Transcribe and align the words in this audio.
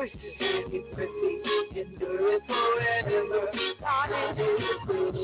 Mercy, 0.00 0.16
and 0.40 0.72
His 0.72 0.84
mercy 0.96 1.32
endureth 1.76 2.42
forever. 2.46 3.20
Good. 3.26 5.14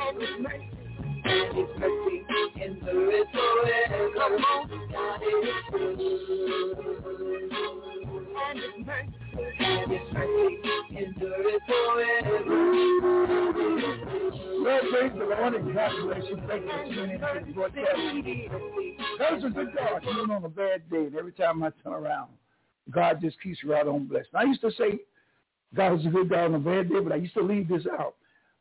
And 0.00 0.16
His 0.20 0.34
mercy, 0.40 0.68
and 1.24 1.54
His 1.56 1.70
mercy 1.78 2.16
endureth 2.60 3.30
forever. 3.32 4.10
Come 4.16 4.44
on, 4.44 4.62
God 4.90 5.22
is 5.22 5.32
good. 5.70 5.98
And 8.42 8.58
His 8.58 8.76
mercy, 8.84 9.18
and 9.60 9.90
His 9.92 10.06
mercy 10.12 10.52
endureth 10.98 11.62
forever. 11.68 12.59
Praise 14.88 15.12
the 15.18 15.24
Lord 15.24 15.54
and 15.54 15.68
you. 15.68 15.74
Thank 15.74 15.92
you 15.94 16.40
for 16.40 16.94
tuning 16.94 17.14
in 17.14 17.20
to 17.20 17.42
the 17.46 17.52
broadcast. 17.52 17.88
God's 19.18 19.44
a 19.44 19.48
good 19.50 19.74
God, 19.76 20.02
even 20.08 20.30
on 20.30 20.44
a 20.44 20.48
bad 20.48 20.88
day. 20.90 21.06
And 21.06 21.16
every 21.16 21.32
time 21.32 21.62
I 21.62 21.70
turn 21.82 21.92
around, 21.92 22.30
God 22.90 23.20
just 23.20 23.40
keeps 23.42 23.62
right 23.64 23.86
on 23.86 24.06
blessing. 24.06 24.30
I 24.34 24.44
used 24.44 24.62
to 24.62 24.70
say 24.72 25.00
God 25.74 26.00
is 26.00 26.06
a 26.06 26.08
good 26.08 26.30
God 26.30 26.46
on 26.46 26.54
a 26.54 26.58
bad 26.58 26.88
day, 26.88 27.00
but 27.00 27.12
I 27.12 27.16
used 27.16 27.34
to 27.34 27.42
leave 27.42 27.68
this 27.68 27.84
out. 27.98 28.14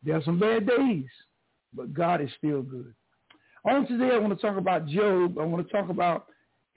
There 0.04 0.16
are 0.16 0.24
some 0.24 0.40
bad 0.40 0.68
days, 0.68 1.06
but 1.74 1.94
God 1.94 2.22
is 2.22 2.30
still 2.38 2.62
good. 2.62 2.94
On 3.66 3.88
today, 3.88 4.12
I 4.14 4.18
want 4.18 4.38
to 4.38 4.46
talk 4.46 4.58
about 4.58 4.88
Job. 4.88 5.38
I 5.38 5.46
want 5.46 5.66
to 5.66 5.74
talk 5.74 5.90
about 5.90 6.28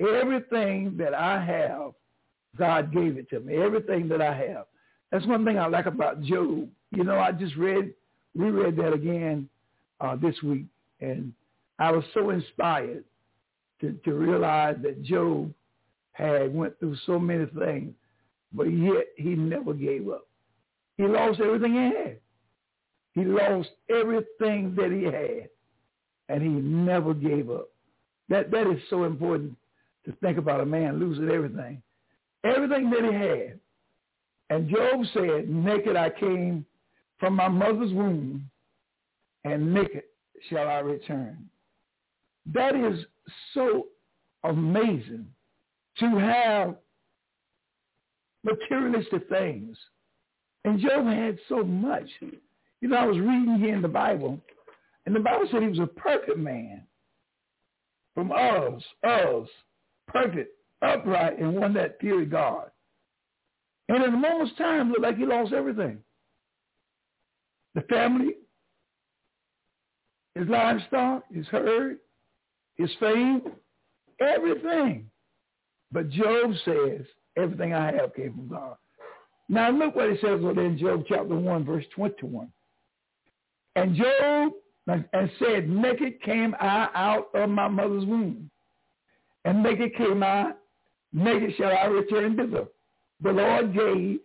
everything 0.01 0.97
that 0.99 1.15
I 1.15 1.45
have, 1.45 1.93
God 2.57 2.93
gave 2.93 3.17
it 3.17 3.29
to 3.31 3.41
me. 3.41 3.57
Everything 3.57 4.09
that 4.09 4.21
I 4.21 4.35
have. 4.35 4.67
That's 5.11 5.27
one 5.27 5.45
thing 5.45 5.59
I 5.59 5.67
like 5.67 5.87
about 5.87 6.23
Job. 6.23 6.69
You 6.91 7.05
know, 7.05 7.19
I 7.19 7.33
just 7.33 7.57
read 7.57 7.93
we 8.35 8.51
read 8.51 8.77
that 8.77 8.93
again 8.93 9.49
uh, 10.01 10.17
this 10.17 10.41
week, 10.43 10.65
and 11.01 11.33
I 11.79 11.91
was 11.91 12.05
so 12.15 12.31
inspired 12.31 13.05
to, 13.81 13.93
to 14.05 14.15
realize 14.15 14.77
that 14.83 15.03
Job 15.03 15.53
had 16.13 16.55
went 16.55 16.79
through 16.79 16.97
so 17.07 17.19
many 17.19 17.47
things, 17.59 17.95
but 18.53 18.65
yet 18.65 19.07
he 19.17 19.31
never 19.31 19.75
gave 19.75 20.09
up. 20.09 20.27
He 20.97 21.05
lost 21.05 21.41
everything 21.41 21.73
he 21.73 21.79
had. 21.79 22.19
He 23.15 23.25
lost 23.25 23.69
everything 23.91 24.75
that 24.77 24.91
he 24.91 25.05
had, 25.05 25.49
and 26.29 26.43
he 26.43 26.49
never 26.49 27.15
gave 27.15 27.51
up. 27.51 27.69
That 28.29 28.51
that 28.51 28.67
is 28.67 28.81
so 28.89 29.05
important 29.05 29.57
to 30.07 30.13
think 30.23 30.39
about 30.39 30.61
a 30.61 30.67
man 30.67 30.99
losing 30.99 31.31
everything, 31.31 31.83
everything 32.45 32.91
that 32.91 33.05
he 33.05 33.13
had. 33.13 33.61
And 34.51 34.69
Job 34.69 35.05
said, 35.13 35.49
"Naked 35.49 35.97
I 35.97 36.11
came." 36.11 36.65
From 37.23 37.37
my 37.37 37.47
mother's 37.47 37.93
womb, 37.93 38.51
and 39.45 39.73
naked 39.73 40.03
shall 40.51 40.67
I 40.69 40.81
return. 40.81 41.49
That 42.53 42.75
is 42.75 42.99
so 43.55 43.87
amazing 44.43 45.29
to 46.01 46.19
have 46.19 46.75
materialistic 48.43 49.29
things. 49.29 49.79
And 50.65 50.81
Job 50.81 51.07
had 51.07 51.39
so 51.49 51.63
much. 51.63 52.09
You 52.81 52.89
know, 52.89 52.97
I 52.97 53.07
was 53.07 53.19
reading 53.19 53.57
here 53.61 53.77
in 53.77 53.83
the 53.83 53.89
Bible, 53.89 54.41
and 55.07 55.15
the 55.15 55.21
Bible 55.21 55.47
said 55.53 55.63
he 55.63 55.69
was 55.69 55.79
a 55.79 55.87
perfect 55.87 56.39
man. 56.39 56.83
From 58.17 58.33
us, 58.33 58.83
us, 59.07 59.49
perfect, 60.09 60.57
upright, 60.83 61.39
and 61.39 61.55
one 61.55 61.73
that 61.75 62.01
feared 62.01 62.33
God. 62.33 62.73
And 63.89 64.03
in 64.03 64.13
a 64.13 64.17
moment's 64.17 64.57
time, 64.59 64.89
looked 64.89 65.03
like 65.03 65.19
he 65.19 65.25
lost 65.25 65.53
everything 65.53 66.01
the 67.75 67.83
family, 67.83 68.37
his 70.35 70.49
livestock, 70.49 71.25
his 71.33 71.47
herd, 71.49 71.99
his 72.77 72.91
fame, 73.01 73.43
everything. 74.21 75.11
But 75.91 76.11
Job 76.11 76.53
says, 76.65 77.07
everything 77.37 77.75
I 77.75 77.93
have 77.93 78.15
came 78.15 78.35
from 78.35 78.49
God. 78.49 78.77
Now 79.49 79.71
look 79.71 79.95
what 79.95 80.09
it 80.09 80.21
says 80.21 80.41
in 80.41 80.79
Job 80.79 81.05
chapter 81.09 81.35
1, 81.35 81.65
verse 81.65 81.85
21. 81.95 82.49
And 83.77 83.97
Job 83.97 84.53
and 84.87 85.31
said, 85.39 85.69
naked 85.69 86.21
came 86.23 86.55
I 86.61 86.89
out 86.95 87.29
of 87.35 87.51
my 87.51 87.69
mother's 87.69 88.05
womb. 88.05 88.51
And 89.45 89.63
naked 89.63 89.95
came 89.97 90.23
I, 90.23 90.53
naked 91.13 91.55
shall 91.57 91.73
I 91.73 91.85
return 91.87 92.37
thither. 92.37 92.67
The 93.23 93.33
Lord 93.33 93.75
gave, 93.75 94.21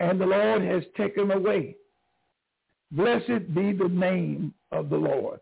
and 0.00 0.20
the 0.20 0.26
Lord 0.26 0.62
has 0.62 0.82
taken 0.96 1.30
away. 1.30 1.76
Blessed 2.92 3.54
be 3.54 3.72
the 3.72 3.88
name 3.90 4.54
of 4.72 4.90
the 4.90 4.96
Lord. 4.96 5.40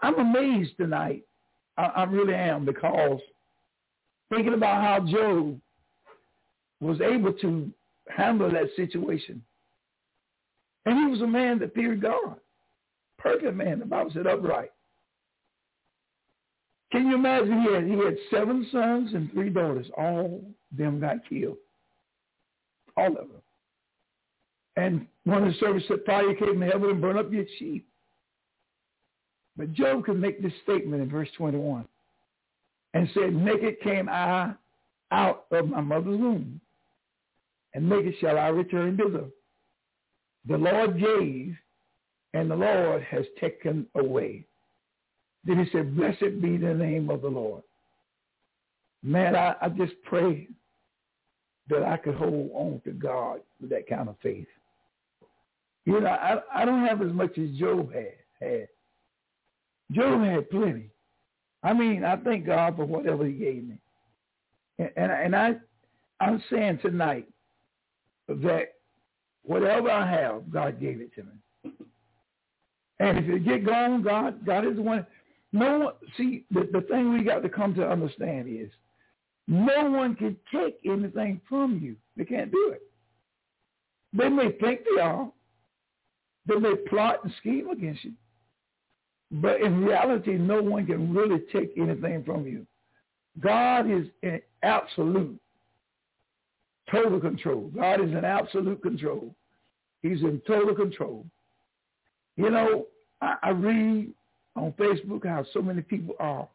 I'm 0.00 0.18
amazed 0.18 0.76
tonight. 0.76 1.22
I, 1.78 1.84
I 1.84 2.04
really 2.04 2.34
am 2.34 2.64
because 2.64 3.20
thinking 4.30 4.54
about 4.54 4.82
how 4.82 5.06
Job 5.10 5.60
was 6.80 7.00
able 7.00 7.32
to 7.32 7.70
handle 8.08 8.50
that 8.50 8.68
situation. 8.76 9.42
And 10.84 10.98
he 10.98 11.10
was 11.10 11.20
a 11.22 11.26
man 11.26 11.58
that 11.60 11.74
feared 11.74 12.02
God. 12.02 12.36
Perfect 13.18 13.54
man. 13.56 13.80
The 13.80 13.86
Bible 13.86 14.10
said 14.12 14.26
upright. 14.26 14.70
Can 16.92 17.08
you 17.08 17.16
imagine 17.16 17.62
he 17.62 17.74
had, 17.74 17.84
he 17.84 17.96
had 17.96 18.16
seven 18.30 18.66
sons 18.70 19.10
and 19.14 19.30
three 19.32 19.50
daughters. 19.50 19.86
All 19.96 20.42
them 20.70 21.00
got 21.00 21.28
killed. 21.28 21.56
All 22.96 23.08
of 23.08 23.14
them. 23.14 23.42
And 24.76 25.06
one 25.26 25.42
of 25.42 25.52
the 25.52 25.58
servants 25.58 25.88
said, 25.88 26.04
fire 26.06 26.34
came 26.34 26.50
from 26.50 26.62
heaven 26.62 26.88
and 26.88 27.00
burned 27.00 27.18
up 27.18 27.32
your 27.32 27.44
sheep. 27.58 27.84
But 29.56 29.72
Job 29.72 30.04
could 30.04 30.20
make 30.20 30.40
this 30.40 30.52
statement 30.62 31.02
in 31.02 31.10
verse 31.10 31.28
21 31.36 31.84
and 32.94 33.10
said, 33.12 33.34
naked 33.34 33.80
came 33.80 34.08
I 34.08 34.52
out 35.10 35.46
of 35.50 35.68
my 35.68 35.80
mother's 35.80 36.20
womb, 36.20 36.60
and 37.74 37.88
naked 37.88 38.14
shall 38.20 38.38
I 38.38 38.48
return 38.48 38.96
thither. 38.96 39.24
The 40.48 40.58
Lord 40.58 41.00
gave, 41.00 41.56
and 42.32 42.48
the 42.48 42.54
Lord 42.54 43.02
has 43.02 43.24
taken 43.40 43.84
away. 43.96 44.46
Then 45.44 45.58
he 45.58 45.68
said, 45.72 45.96
blessed 45.96 46.40
be 46.40 46.56
the 46.56 46.72
name 46.72 47.10
of 47.10 47.22
the 47.22 47.28
Lord. 47.28 47.64
Man, 49.02 49.34
I, 49.34 49.56
I 49.60 49.70
just 49.70 49.94
pray 50.04 50.46
that 51.68 51.82
I 51.82 51.96
could 51.96 52.14
hold 52.14 52.50
on 52.54 52.80
to 52.84 52.92
God 52.92 53.40
with 53.60 53.70
that 53.70 53.88
kind 53.88 54.08
of 54.08 54.14
faith. 54.22 54.46
You 55.86 56.00
know, 56.00 56.08
I, 56.08 56.40
I 56.54 56.64
don't 56.64 56.84
have 56.84 57.00
as 57.00 57.12
much 57.12 57.38
as 57.38 57.48
Job 57.52 57.92
had. 57.92 58.12
had. 58.40 58.68
Job 59.92 60.20
had 60.22 60.50
plenty. 60.50 60.90
I 61.62 61.72
mean, 61.72 62.04
I 62.04 62.16
thank 62.16 62.44
God 62.44 62.76
for 62.76 62.84
whatever 62.84 63.24
he 63.24 63.32
gave 63.32 63.66
me. 63.66 63.78
And, 64.78 64.90
and, 64.96 65.12
and 65.12 65.36
I, 65.36 65.54
I'm 66.20 66.42
saying 66.50 66.80
tonight 66.82 67.28
that 68.28 68.74
whatever 69.42 69.90
I 69.90 70.10
have, 70.10 70.50
God 70.50 70.80
gave 70.80 71.00
it 71.00 71.14
to 71.14 71.22
me. 71.22 71.72
And 72.98 73.18
if 73.18 73.28
it 73.28 73.44
get 73.44 73.64
gone, 73.64 74.02
God, 74.02 74.44
God 74.44 74.66
is 74.66 74.76
the 74.76 74.82
one. 74.82 75.06
No 75.52 75.78
one, 75.78 75.94
see, 76.16 76.44
the, 76.50 76.68
the 76.72 76.80
thing 76.82 77.12
we 77.12 77.22
got 77.22 77.42
to 77.42 77.48
come 77.48 77.74
to 77.74 77.88
understand 77.88 78.48
is 78.48 78.70
no 79.46 79.90
one 79.90 80.16
can 80.16 80.36
take 80.52 80.78
anything 80.84 81.40
from 81.48 81.78
you. 81.80 81.96
They 82.16 82.24
can't 82.24 82.50
do 82.50 82.72
it. 82.72 82.82
They 84.12 84.28
may 84.28 84.52
think 84.52 84.80
they 84.94 85.00
are, 85.00 85.30
they 86.46 86.56
may 86.56 86.74
plot 86.88 87.24
and 87.24 87.32
scheme 87.40 87.70
against 87.70 88.04
you. 88.04 88.12
But 89.30 89.60
in 89.60 89.84
reality, 89.84 90.34
no 90.34 90.62
one 90.62 90.86
can 90.86 91.12
really 91.12 91.40
take 91.52 91.72
anything 91.76 92.22
from 92.24 92.46
you. 92.46 92.66
God 93.40 93.90
is 93.90 94.06
in 94.22 94.40
absolute, 94.62 95.38
total 96.90 97.20
control. 97.20 97.70
God 97.74 98.00
is 98.00 98.10
in 98.10 98.24
absolute 98.24 98.82
control. 98.82 99.34
He's 100.02 100.22
in 100.22 100.40
total 100.46 100.74
control. 100.74 101.26
You 102.36 102.50
know, 102.50 102.86
I, 103.20 103.36
I 103.42 103.50
read 103.50 104.12
on 104.54 104.72
Facebook 104.72 105.26
how 105.26 105.44
so 105.52 105.60
many 105.60 105.82
people 105.82 106.14
are 106.20 106.48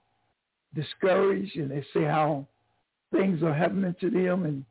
discouraged 0.73 1.57
and 1.57 1.69
they 1.69 1.83
say 1.93 2.03
how 2.03 2.47
things 3.11 3.43
are 3.43 3.53
happening 3.53 3.95
to 3.99 4.09
them, 4.09 4.45
and 4.45 4.65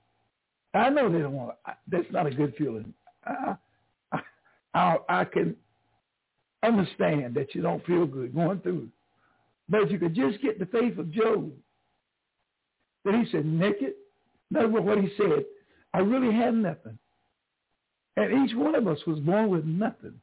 I 0.73 0.89
know 0.89 1.11
they 1.13 1.19
don't 1.19 1.33
want. 1.33 1.55
To, 1.67 1.75
that's 1.89 2.11
not 2.11 2.27
a 2.27 2.31
good 2.31 2.55
feeling. 2.57 2.95
I, 3.27 3.57
I, 4.75 4.97
I, 5.09 5.25
can 5.25 5.57
understand 6.63 7.35
that 7.35 7.55
you 7.55 7.63
don't 7.63 7.85
feel 7.87 8.07
good 8.07 8.35
going 8.35 8.61
through 8.61 8.89
but 9.71 9.83
if 9.83 9.93
you 9.93 9.99
could 9.99 10.15
just 10.15 10.43
get 10.43 10.59
the 10.59 10.67
faith 10.67 10.99
of 10.99 11.13
Job, 11.13 11.51
that 13.05 13.15
he 13.15 13.25
said 13.31 13.47
naked. 13.47 13.95
That's 14.51 14.67
what 14.69 14.99
he 14.99 15.09
said. 15.17 15.45
I 15.95 15.99
really 16.01 16.35
had 16.35 16.55
nothing, 16.55 16.99
and 18.17 18.45
each 18.49 18.57
one 18.57 18.75
of 18.75 18.89
us 18.89 18.99
was 19.07 19.21
born 19.21 19.49
with 19.49 19.65
nothing. 19.65 20.15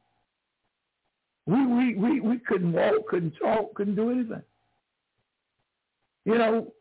We 1.46 1.66
we 1.66 1.94
we 1.94 2.20
we 2.20 2.38
couldn't 2.38 2.72
walk, 2.72 3.06
couldn't 3.08 3.34
talk, 3.42 3.74
couldn't 3.74 3.96
do 3.96 4.10
anything. 4.10 4.42
You 6.26 6.36
know, 6.36 6.72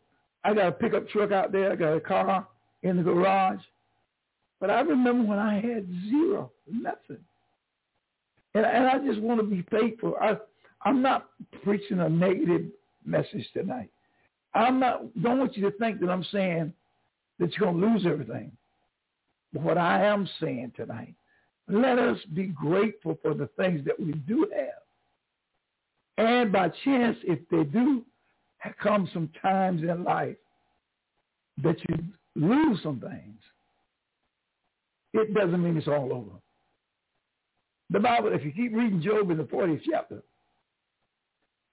I 0.44 0.54
got 0.54 0.68
a 0.68 0.72
pickup 0.74 1.08
truck 1.08 1.32
out 1.32 1.54
there. 1.54 1.72
I 1.72 1.76
got 1.76 1.94
a 1.94 2.02
car 2.02 2.46
in 2.84 2.98
the 2.98 3.04
garage. 3.04 3.62
But 4.60 4.72
I 4.72 4.82
remember 4.82 5.24
when 5.24 5.40
I 5.40 5.56
had 5.56 5.88
zero, 6.10 6.52
nothing. 6.70 7.24
And, 8.58 8.66
and 8.66 8.88
I 8.88 8.98
just 9.06 9.22
want 9.22 9.40
to 9.40 9.46
be 9.46 9.64
faithful. 9.70 10.16
I, 10.20 10.36
I'm 10.82 11.04
not 11.04 11.30
preaching 11.64 12.00
a 12.00 12.10
negative 12.10 12.66
message 13.06 13.48
tonight. 13.54 13.92
I'm 14.56 14.80
not, 14.80 15.02
don't 15.22 15.38
want 15.38 15.56
you 15.56 15.70
to 15.70 15.78
think 15.78 16.00
that 16.00 16.10
I'm 16.10 16.26
saying 16.32 16.74
that 17.38 17.56
you're 17.56 17.72
going 17.72 17.80
to 17.80 17.88
lose 17.88 18.06
everything. 18.08 18.52
But 19.54 19.62
what 19.62 19.78
I 19.78 20.04
am 20.04 20.28
saying 20.42 20.72
tonight, 20.76 21.14
let 21.68 22.00
us 22.00 22.18
be 22.34 22.48
grateful 22.48 23.20
for 23.22 23.36
the 23.36 23.48
things 23.58 23.86
that 23.86 24.00
we 24.00 24.14
do 24.14 24.48
have. 24.56 24.82
And 26.18 26.52
by 26.52 26.70
chance, 26.84 27.18
if 27.24 27.38
they 27.52 27.64
do 27.64 28.04
come 28.82 29.08
some 29.14 29.30
times 29.40 29.84
in 29.84 30.04
life 30.04 30.38
that 31.62 31.78
you 31.90 31.98
lose 32.36 32.80
some 32.82 33.00
things, 33.00 33.40
it 35.14 35.32
doesn't 35.36 35.62
mean 35.62 35.78
it's 35.78 35.88
all 35.88 36.12
over. 36.12 36.42
The 37.90 38.00
Bible, 38.00 38.34
if 38.34 38.44
you 38.44 38.52
keep 38.52 38.74
reading 38.74 39.02
Job 39.02 39.32
in 39.32 39.38
the 39.38 39.44
40th 39.44 39.82
chapter, 39.90 40.22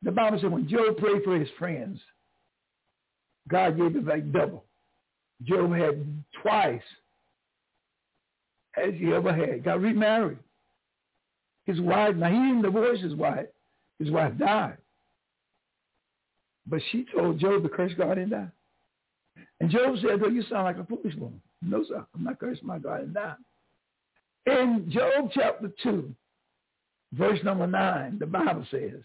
the 0.02 0.12
Bible 0.12 0.38
said 0.40 0.50
when 0.50 0.68
Job 0.68 0.96
prayed 0.98 1.24
for 1.24 1.38
his 1.38 1.48
friends, 1.58 1.98
God 3.48 3.76
gave 3.76 3.94
him 3.96 4.06
like 4.06 4.32
double. 4.32 4.64
Job 5.42 5.72
had 5.72 6.06
twice 6.42 6.82
as 8.76 8.94
he 8.94 9.12
ever 9.12 9.34
had. 9.34 9.64
Got 9.64 9.80
remarried. 9.80 10.38
His 11.66 11.80
wife, 11.80 12.14
now 12.16 12.28
he 12.28 12.34
didn't 12.36 12.62
divorce 12.62 13.00
his 13.00 13.14
wife. 13.14 13.46
His 13.98 14.10
wife 14.10 14.36
died. 14.38 14.76
But 16.66 16.80
she 16.90 17.06
told 17.14 17.40
Job 17.40 17.62
to 17.62 17.68
curse 17.68 17.92
God 17.96 18.18
and 18.18 18.30
die. 18.30 18.48
And 19.60 19.70
Job 19.70 19.96
said, 20.02 20.20
well, 20.20 20.30
you 20.30 20.42
sound 20.42 20.64
like 20.64 20.78
a 20.78 20.84
foolish 20.84 21.14
woman. 21.16 21.40
No, 21.62 21.84
sir, 21.84 22.04
I'm 22.14 22.24
not 22.24 22.38
cursing 22.38 22.66
my 22.66 22.78
God 22.78 23.00
and 23.02 23.14
die. 23.14 23.34
In 24.46 24.90
Job 24.90 25.30
chapter 25.32 25.72
2, 25.82 26.14
verse 27.14 27.38
number 27.44 27.66
9, 27.66 28.18
the 28.18 28.26
Bible 28.26 28.66
says, 28.70 29.00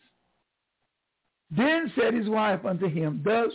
Then 1.49 1.91
said 1.97 2.13
his 2.13 2.27
wife 2.27 2.65
unto 2.65 2.87
him, 2.87 3.21
Thus 3.23 3.51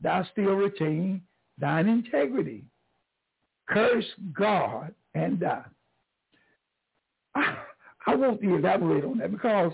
thou 0.00 0.26
still 0.32 0.54
retain 0.54 1.22
thine 1.58 1.88
integrity. 1.88 2.64
Curse 3.68 4.04
God 4.32 4.94
and 5.14 5.40
die. 5.40 5.64
I, 7.34 7.56
to 8.44 8.54
elaborate 8.56 9.04
on 9.04 9.18
that 9.18 9.32
because 9.32 9.72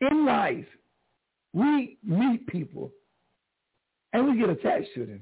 in 0.00 0.26
life, 0.26 0.66
we 1.52 1.96
meet 2.04 2.46
people 2.46 2.90
and 4.12 4.26
we 4.26 4.38
get 4.38 4.50
attached 4.50 4.88
to 4.94 5.06
them. 5.06 5.20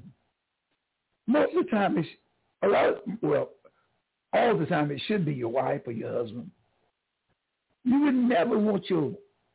Most 1.27 1.55
of 1.57 1.65
the 1.65 1.71
time, 1.71 1.97
it's 1.97 2.09
a 2.63 2.69
lot. 2.69 2.89
Of, 2.89 2.97
well, 3.23 3.51
all 4.35 4.59
the 4.59 4.67
time, 4.67 4.91
it 4.91 5.01
should 5.07 5.25
be 5.25 5.33
your 5.33 5.49
wife 5.49 5.83
or 5.87 5.93
your 5.93 6.13
husband. 6.13 6.51
You 7.85 8.01
would 8.01 8.15
never 8.15 8.59
want 8.59 8.91
your 8.91 9.13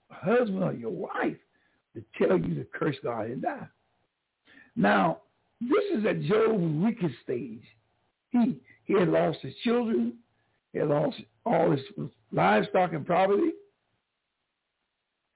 husband 0.09 0.63
or 0.63 0.73
your 0.73 0.91
wife 0.91 1.37
to 1.95 2.03
tell 2.17 2.39
you 2.39 2.55
to 2.55 2.65
curse 2.73 2.95
God 3.03 3.25
and 3.25 3.41
die. 3.41 3.67
Now, 4.75 5.19
this 5.61 5.83
is 5.93 6.05
at 6.05 6.21
Job's 6.21 6.61
weakest 6.83 7.15
stage. 7.23 7.63
He 8.29 8.59
he 8.85 8.93
had 8.93 9.09
lost 9.09 9.39
his 9.41 9.53
children. 9.63 10.13
He 10.71 10.79
had 10.79 10.87
lost 10.87 11.17
all 11.45 11.71
his 11.71 11.81
livestock 12.31 12.93
and 12.93 13.05
property. 13.05 13.51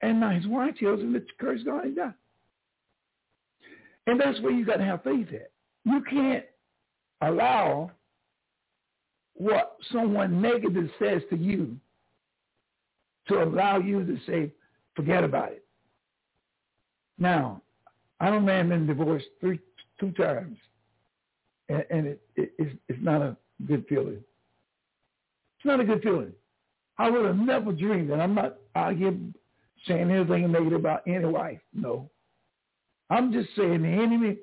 And 0.02 0.20
now 0.20 0.30
his 0.30 0.46
wife 0.46 0.74
tells 0.78 1.00
him 1.00 1.12
to 1.12 1.20
curse 1.40 1.62
God 1.64 1.84
and 1.84 1.96
die. 1.96 2.14
And 4.06 4.20
that's 4.20 4.40
where 4.40 4.52
you 4.52 4.64
got 4.64 4.76
to 4.76 4.84
have 4.84 5.02
faith 5.02 5.28
at. 5.32 5.50
You 5.84 6.02
can't 6.08 6.44
allow 7.20 7.90
what 9.34 9.76
someone 9.92 10.40
negative 10.40 10.88
says 10.98 11.22
to 11.30 11.36
you 11.36 11.76
to 13.28 13.42
allow 13.42 13.78
you 13.78 14.04
to 14.04 14.18
say, 14.26 14.52
forget 14.94 15.24
about 15.24 15.52
it. 15.52 15.64
Now, 17.18 17.62
I 18.20 18.30
don't 18.30 18.44
man 18.44 18.68
been 18.68 18.86
divorced 18.86 19.26
three, 19.40 19.58
two 19.98 20.12
times, 20.12 20.56
and, 21.68 21.84
and 21.90 22.06
it, 22.06 22.22
it, 22.36 22.52
it's, 22.58 22.76
it's 22.88 23.02
not 23.02 23.22
a 23.22 23.36
good 23.66 23.84
feeling. 23.88 24.22
It's 25.58 25.64
not 25.64 25.80
a 25.80 25.84
good 25.84 26.02
feeling. 26.02 26.32
I 26.98 27.10
would 27.10 27.24
have 27.24 27.36
never 27.36 27.72
dreamed, 27.72 28.10
and 28.10 28.22
I'm 28.22 28.34
not 28.34 28.56
out 28.76 28.96
here 28.96 29.14
saying 29.86 30.10
anything 30.10 30.50
negative 30.52 30.80
about 30.80 31.02
any 31.06 31.24
wife. 31.24 31.60
No. 31.72 32.10
I'm 33.10 33.32
just 33.32 33.48
saying 33.56 33.82
the 33.82 33.88
enemy. 33.88 34.38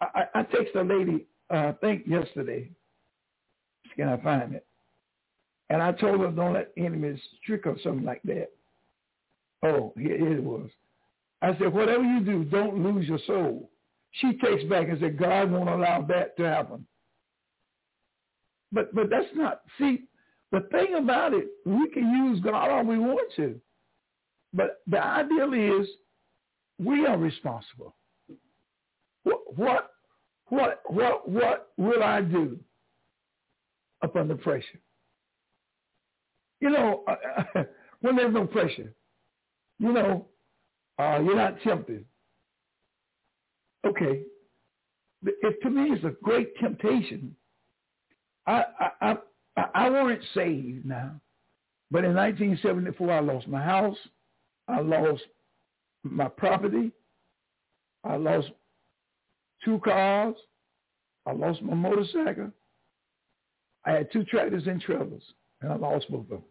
I, 0.00 0.24
I 0.34 0.42
texted 0.42 0.76
a 0.76 0.82
lady, 0.82 1.26
uh, 1.50 1.68
I 1.68 1.72
think 1.80 2.06
yesterday. 2.06 2.70
Can 3.96 4.08
I 4.08 4.16
find 4.22 4.54
it? 4.54 4.66
And 5.70 5.82
I 5.82 5.92
told 5.92 6.20
her 6.20 6.30
don't 6.30 6.54
let 6.54 6.72
enemies 6.76 7.20
trick 7.46 7.66
or 7.66 7.76
something 7.82 8.04
like 8.04 8.22
that. 8.24 8.48
Oh, 9.62 9.92
here, 9.96 10.36
it 10.36 10.42
was. 10.42 10.68
I 11.40 11.56
said, 11.58 11.72
whatever 11.72 12.02
you 12.02 12.20
do, 12.20 12.44
don't 12.44 12.82
lose 12.82 13.08
your 13.08 13.18
soul. 13.26 13.70
She 14.12 14.36
takes 14.38 14.64
back 14.64 14.88
and 14.88 15.00
said, 15.00 15.18
God 15.18 15.50
won't 15.50 15.68
allow 15.68 16.02
that 16.02 16.36
to 16.36 16.44
happen. 16.44 16.86
But 18.70 18.94
but 18.94 19.10
that's 19.10 19.26
not 19.34 19.62
see 19.78 20.04
the 20.52 20.60
thing 20.70 20.94
about 20.98 21.32
it, 21.32 21.48
we 21.64 21.88
can 21.88 22.10
use 22.10 22.40
God 22.40 22.70
all 22.70 22.84
we 22.84 22.98
want 22.98 23.32
to. 23.36 23.58
But 24.52 24.82
the 24.86 25.02
ideal 25.02 25.54
is 25.54 25.88
we 26.78 27.06
are 27.06 27.16
responsible. 27.16 27.94
What 29.24 29.56
what 29.56 29.90
what 30.48 30.82
what, 30.86 31.28
what 31.28 31.68
will 31.78 32.02
I 32.02 32.20
do 32.20 32.58
up 34.02 34.16
under 34.16 34.36
pressure? 34.36 34.80
You 36.60 36.70
know, 36.70 37.04
uh, 37.06 37.64
when 38.00 38.16
there's 38.16 38.34
no 38.34 38.46
pressure, 38.46 38.92
you 39.78 39.92
know, 39.92 40.26
uh, 40.98 41.20
you're 41.24 41.36
not 41.36 41.60
tempted. 41.62 42.04
Okay, 43.84 44.22
it, 45.24 45.62
to 45.62 45.70
me 45.70 45.90
it's 45.90 46.04
a 46.04 46.14
great 46.22 46.56
temptation. 46.58 47.34
I 48.46 48.64
I 49.00 49.16
I, 49.56 49.64
I 49.74 49.90
weren't 49.90 50.22
saved 50.34 50.84
now, 50.84 51.20
but 51.90 52.04
in 52.04 52.14
1974 52.14 53.12
I 53.12 53.20
lost 53.20 53.48
my 53.48 53.62
house, 53.62 53.96
I 54.68 54.80
lost 54.80 55.22
my 56.04 56.28
property. 56.28 56.92
I 58.04 58.16
lost 58.16 58.48
two 59.64 59.78
cars. 59.80 60.34
I 61.26 61.32
lost 61.32 61.62
my 61.62 61.74
motorcycle. 61.74 62.50
I 63.84 63.92
had 63.92 64.12
two 64.12 64.24
tractors 64.24 64.66
and 64.66 64.80
trailers, 64.80 65.22
and 65.60 65.72
I 65.72 65.76
lost 65.76 66.10
both 66.10 66.22
of 66.22 66.28
them. 66.28 66.42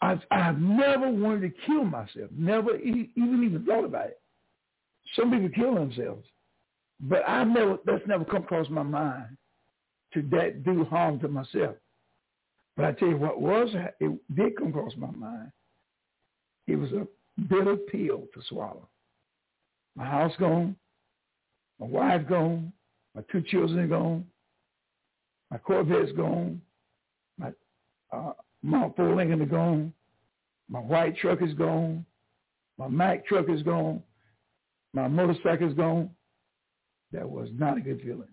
I've, 0.00 0.20
I've 0.30 0.58
never 0.58 1.08
wanted 1.10 1.42
to 1.42 1.66
kill 1.66 1.84
myself. 1.84 2.30
Never 2.36 2.76
even 2.76 3.10
even 3.16 3.64
thought 3.66 3.84
about 3.84 4.06
it. 4.06 4.20
Some 5.14 5.30
people 5.30 5.48
kill 5.54 5.74
themselves, 5.74 6.26
but 7.00 7.22
I've 7.28 7.46
never. 7.46 7.78
That's 7.84 8.06
never 8.06 8.24
come 8.24 8.42
across 8.42 8.68
my 8.68 8.82
mind 8.82 9.36
to 10.14 10.22
that 10.32 10.64
do 10.64 10.84
harm 10.84 11.20
to 11.20 11.28
myself. 11.28 11.76
But 12.76 12.86
I 12.86 12.92
tell 12.92 13.08
you 13.08 13.16
what 13.16 13.40
was, 13.40 13.68
it 14.00 14.34
did 14.34 14.56
come 14.56 14.68
across 14.68 14.92
my 14.96 15.10
mind. 15.10 15.52
It 16.66 16.76
was 16.76 16.90
a 16.92 17.06
bitter 17.42 17.76
pill 17.76 18.24
to 18.34 18.42
swallow. 18.48 18.88
My 19.94 20.06
house 20.06 20.32
gone, 20.38 20.76
my 21.78 21.86
wife 21.86 22.26
gone, 22.28 22.72
my 23.14 23.22
two 23.30 23.42
children 23.42 23.78
are 23.80 23.86
gone, 23.86 24.24
my 25.50 25.58
Corvette's 25.58 26.12
gone, 26.12 26.60
my 27.38 27.52
uh, 28.12 28.32
Mount 28.62 28.98
Lincoln 28.98 29.42
is 29.42 29.50
gone, 29.50 29.92
my 30.68 30.80
white 30.80 31.16
truck 31.16 31.42
is 31.42 31.54
gone, 31.54 32.04
my 32.78 32.88
Mack 32.88 33.26
truck 33.26 33.48
is 33.48 33.62
gone, 33.62 34.02
my 34.94 35.08
motorcycle 35.08 35.68
is 35.68 35.74
gone. 35.74 36.10
That 37.12 37.28
was 37.28 37.48
not 37.52 37.76
a 37.76 37.80
good 37.80 38.00
feeling. 38.00 38.28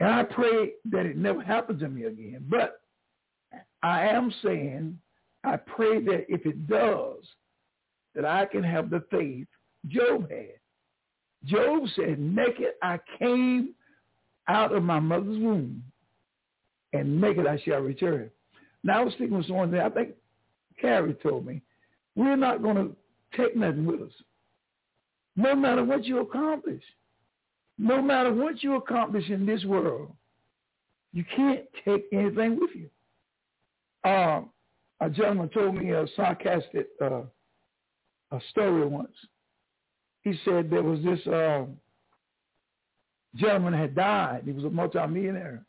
And 0.00 0.10
I 0.10 0.22
pray 0.24 0.72
that 0.90 1.06
it 1.06 1.16
never 1.16 1.42
happens 1.42 1.80
to 1.80 1.88
me 1.88 2.04
again. 2.04 2.44
But 2.48 2.80
I 3.82 4.06
am 4.08 4.32
saying, 4.42 4.98
I 5.44 5.56
pray 5.56 6.02
that 6.04 6.26
if 6.28 6.44
it 6.44 6.66
does, 6.66 7.24
that 8.14 8.24
I 8.24 8.46
can 8.46 8.62
have 8.62 8.90
the 8.90 9.04
faith 9.10 9.46
Job 9.88 10.30
had. 10.30 10.58
Job 11.46 11.84
said, 11.94 12.18
naked 12.18 12.72
I 12.82 12.98
came 13.18 13.74
out 14.48 14.74
of 14.74 14.82
my 14.82 15.00
mother's 15.00 15.38
womb, 15.38 15.82
and 16.92 17.20
naked 17.20 17.46
I 17.46 17.58
shall 17.64 17.80
return. 17.80 18.30
Now 18.82 19.00
I 19.00 19.04
was 19.04 19.14
speaking 19.14 19.36
with 19.36 19.46
someone 19.46 19.74
I 19.74 19.88
think 19.88 20.10
Carrie 20.80 21.14
told 21.22 21.46
me, 21.46 21.62
we're 22.14 22.36
not 22.36 22.62
going 22.62 22.76
to 22.76 22.96
take 23.36 23.56
nothing 23.56 23.86
with 23.86 24.02
us. 24.02 24.12
No 25.36 25.54
matter 25.54 25.84
what 25.84 26.04
you 26.04 26.20
accomplish, 26.20 26.82
no 27.78 28.00
matter 28.00 28.32
what 28.32 28.62
you 28.62 28.76
accomplish 28.76 29.28
in 29.28 29.44
this 29.44 29.64
world, 29.64 30.10
you 31.12 31.24
can't 31.34 31.64
take 31.84 32.06
anything 32.12 32.58
with 32.58 32.70
you. 32.74 32.88
Uh, 34.04 34.42
a 35.00 35.10
gentleman 35.10 35.48
told 35.50 35.74
me 35.74 35.90
a 35.90 36.06
sarcastic 36.16 36.88
uh, 37.02 37.22
a 38.32 38.40
story 38.50 38.86
once. 38.86 39.10
He 40.26 40.34
said 40.44 40.70
there 40.70 40.82
was 40.82 40.98
this 41.04 41.24
uh, 41.28 41.66
gentleman 43.36 43.74
had 43.74 43.94
died. 43.94 44.42
He 44.44 44.50
was 44.50 44.64
a 44.64 44.70
multimillionaire. 44.70 45.64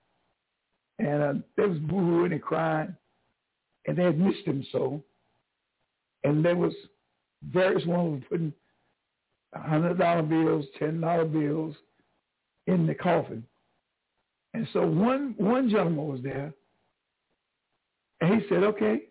And 0.97 1.21
uh, 1.21 1.33
they 1.55 1.67
was 1.67 1.77
booing 1.77 2.31
and 2.31 2.41
crying. 2.41 2.95
And 3.85 3.95
they 3.95 4.01
had 4.01 4.19
missed 4.19 4.47
him 4.47 4.65
so. 4.71 5.03
And 6.23 6.43
there 6.43 6.55
was 6.55 6.73
various 7.53 7.85
ones 7.85 8.23
putting 8.27 8.51
hundred 9.53 9.99
dollar 9.99 10.23
bills, 10.23 10.65
ten 10.79 11.01
dollar 11.01 11.25
bills 11.25 11.75
in 12.65 12.87
the 12.87 12.95
coffin. 12.95 13.43
And 14.55 14.67
so 14.73 14.87
one 14.87 15.35
one 15.37 15.69
gentleman 15.69 16.07
was 16.07 16.21
there, 16.23 16.51
and 18.21 18.41
he 18.41 18.49
said, 18.49 18.63
"Okay." 18.63 19.03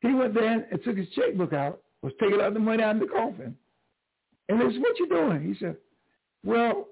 He 0.00 0.14
went 0.14 0.32
there 0.32 0.66
and 0.70 0.82
took 0.84 0.96
his 0.96 1.08
checkbook 1.10 1.52
out, 1.52 1.82
was 2.02 2.14
taking 2.18 2.40
out 2.40 2.54
the 2.54 2.60
money 2.60 2.82
out 2.82 2.96
of 2.96 3.00
the 3.00 3.08
coffin, 3.08 3.54
and 4.48 4.58
said, 4.72 4.80
"What 4.80 4.98
you 4.98 5.08
doing?" 5.08 5.42
He 5.42 5.58
said, 5.58 5.76
"Well, 6.44 6.88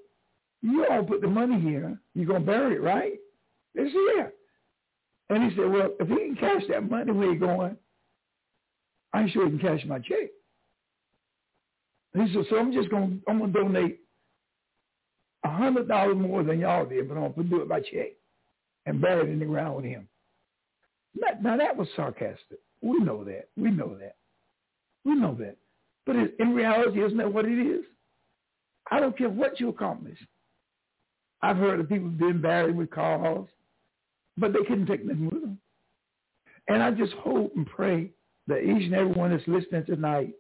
you 0.62 0.86
all 0.86 1.04
put 1.04 1.20
the 1.20 1.28
money 1.28 1.60
here. 1.60 1.98
You're 2.14 2.26
gonna 2.26 2.40
bury 2.40 2.76
it, 2.76 2.82
right?" 2.82 3.18
They 3.74 3.84
said, 3.84 4.00
"Yeah." 4.16 4.28
And 5.30 5.50
he 5.50 5.56
said, 5.56 5.70
"Well, 5.70 5.94
if 5.98 6.08
he 6.08 6.16
can 6.16 6.36
cash 6.36 6.62
that 6.68 6.88
money 6.88 7.12
where 7.12 7.32
you 7.32 7.38
going, 7.38 7.76
I 9.12 9.28
sure 9.30 9.48
can 9.48 9.58
cash 9.58 9.84
my 9.86 9.98
check." 9.98 10.30
And 12.14 12.28
he 12.28 12.34
said, 12.34 12.46
"So 12.48 12.58
I'm 12.58 12.72
just 12.72 12.90
gonna 12.90 13.18
I'm 13.28 13.38
gonna 13.38 13.52
donate 13.52 14.00
a 15.44 15.50
hundred 15.50 15.88
dollars 15.88 16.16
more 16.16 16.42
than 16.42 16.60
y'all 16.60 16.86
did, 16.86 17.08
but 17.08 17.16
I'm 17.16 17.32
gonna 17.32 17.48
do 17.48 17.62
it 17.62 17.68
by 17.68 17.80
check 17.80 18.12
and 18.86 19.00
bury 19.00 19.28
it 19.28 19.32
in 19.32 19.38
the 19.38 19.46
ground 19.46 19.76
with 19.76 19.84
him." 19.84 20.08
Now, 21.14 21.28
now 21.40 21.56
that 21.56 21.76
was 21.76 21.88
sarcastic. 21.96 22.60
We 22.82 22.98
know 22.98 23.24
that. 23.24 23.48
We 23.56 23.70
know 23.70 23.96
that. 23.96 24.16
We 25.04 25.14
know 25.14 25.34
that. 25.34 25.56
But 26.06 26.16
in 26.38 26.54
reality, 26.54 27.04
isn't 27.04 27.18
that 27.18 27.32
what 27.32 27.44
it 27.44 27.58
is? 27.58 27.84
I 28.90 29.00
don't 29.00 29.18
care 29.18 29.28
what 29.28 29.58
you 29.58 29.68
accomplish. 29.68 30.18
I've 31.42 31.56
heard 31.56 31.80
of 31.80 31.88
people 31.88 32.08
being 32.08 32.40
buried 32.40 32.76
with 32.76 32.90
cars, 32.90 33.48
but 34.36 34.52
they 34.52 34.60
couldn't 34.60 34.86
take 34.86 35.04
nothing 35.04 35.28
with 35.28 35.42
them. 35.42 35.58
And 36.68 36.82
I 36.82 36.92
just 36.92 37.12
hope 37.14 37.52
and 37.56 37.66
pray 37.66 38.10
that 38.46 38.62
each 38.62 38.84
and 38.84 38.94
every 38.94 39.12
one 39.12 39.30
that's 39.30 39.46
listening 39.46 39.84
tonight 39.84 40.34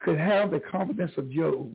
could 0.00 0.18
have 0.18 0.50
the 0.50 0.60
confidence 0.60 1.12
of 1.16 1.30
Job 1.30 1.72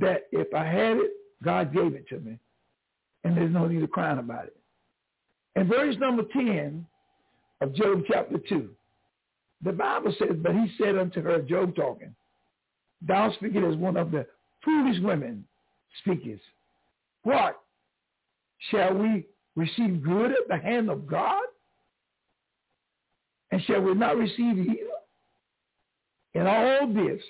that 0.00 0.24
if 0.32 0.52
I 0.54 0.64
had 0.64 0.96
it, 0.96 1.10
God 1.42 1.72
gave 1.72 1.94
it 1.94 2.08
to 2.08 2.18
me. 2.18 2.38
And 3.24 3.36
there's 3.36 3.52
no 3.52 3.68
need 3.68 3.82
of 3.82 3.90
crying 3.90 4.18
about 4.18 4.46
it. 4.46 4.56
And 5.54 5.68
verse 5.68 5.96
number 5.98 6.24
10 6.32 6.84
of 7.60 7.74
Job 7.74 8.02
chapter 8.08 8.38
2, 8.48 8.70
the 9.62 9.72
Bible 9.72 10.14
says, 10.18 10.36
but 10.36 10.52
he 10.52 10.70
said 10.78 10.96
unto 10.98 11.22
her, 11.22 11.40
Job 11.40 11.74
talking, 11.76 12.14
thou 13.06 13.32
speakest 13.32 13.64
as 13.64 13.76
one 13.76 13.96
of 13.96 14.10
the 14.10 14.26
foolish 14.64 15.00
women 15.02 15.44
speakest. 16.00 16.42
What? 17.22 17.60
Shall 18.70 18.94
we 18.94 19.26
receive 19.56 20.02
good 20.02 20.32
at 20.32 20.48
the 20.48 20.56
hand 20.56 20.90
of 20.90 21.06
God? 21.06 21.42
And 23.50 23.62
shall 23.64 23.82
we 23.82 23.94
not 23.94 24.16
receive 24.16 24.58
evil? 24.58 24.76
In 26.34 26.46
all 26.46 26.86
this 26.92 27.20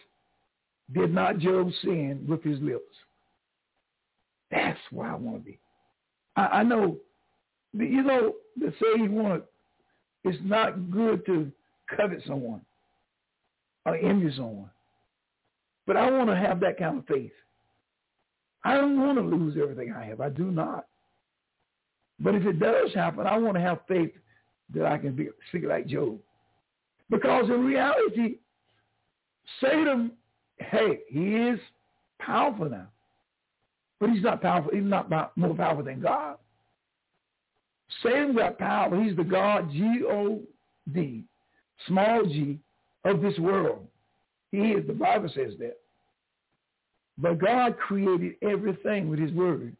did 0.92 1.12
not 1.12 1.38
Job 1.38 1.70
sin 1.82 2.24
with 2.28 2.42
his 2.42 2.60
lips. 2.60 2.94
That's 4.50 4.78
where 4.90 5.10
I 5.10 5.16
want 5.16 5.38
to 5.38 5.42
be. 5.42 5.58
I, 6.36 6.42
I 6.42 6.62
know, 6.62 6.96
you 7.72 8.02
know, 8.02 8.34
the 8.56 8.72
say 8.80 9.02
you 9.02 9.10
want 9.10 9.44
it's 10.24 10.38
not 10.44 10.90
good 10.90 11.26
to 11.26 11.50
covet 11.96 12.22
someone 12.26 12.60
or 13.84 13.96
envy 13.96 14.34
someone. 14.36 14.70
But 15.86 15.96
I 15.96 16.10
want 16.10 16.30
to 16.30 16.36
have 16.36 16.60
that 16.60 16.78
kind 16.78 16.98
of 16.98 17.06
faith. 17.06 17.32
I 18.64 18.76
don't 18.76 19.00
want 19.00 19.18
to 19.18 19.24
lose 19.24 19.56
everything 19.60 19.92
I 19.92 20.04
have. 20.04 20.20
I 20.20 20.28
do 20.28 20.44
not. 20.44 20.86
But 22.20 22.36
if 22.36 22.46
it 22.46 22.60
does 22.60 22.94
happen, 22.94 23.26
I 23.26 23.36
want 23.36 23.54
to 23.56 23.60
have 23.60 23.80
faith 23.88 24.12
that 24.74 24.86
I 24.86 24.98
can 24.98 25.14
be 25.16 25.28
like 25.66 25.86
Job. 25.86 26.18
Because 27.10 27.48
in 27.50 27.64
reality, 27.64 28.38
Satan, 29.60 30.12
hey, 30.58 31.00
he 31.08 31.34
is 31.34 31.58
powerful 32.20 32.70
now. 32.70 32.86
But 33.98 34.10
he's 34.10 34.22
not 34.22 34.40
powerful. 34.40 34.70
He's 34.72 34.84
not 34.84 35.10
more 35.36 35.54
powerful 35.54 35.84
than 35.84 36.00
God. 36.00 36.36
Satan 38.02 38.34
got 38.36 38.58
power. 38.58 39.02
He's 39.02 39.16
the 39.16 39.24
God, 39.24 39.70
G-O-D, 39.72 41.24
small 41.86 42.24
g, 42.24 42.58
of 43.04 43.20
this 43.20 43.38
world. 43.38 43.86
He 44.50 44.58
is, 44.58 44.86
the 44.86 44.92
Bible 44.92 45.30
says 45.34 45.54
that. 45.58 45.78
But 47.18 47.38
God 47.38 47.76
created 47.78 48.34
everything 48.42 49.08
with 49.08 49.18
his 49.18 49.32
word. 49.32 49.76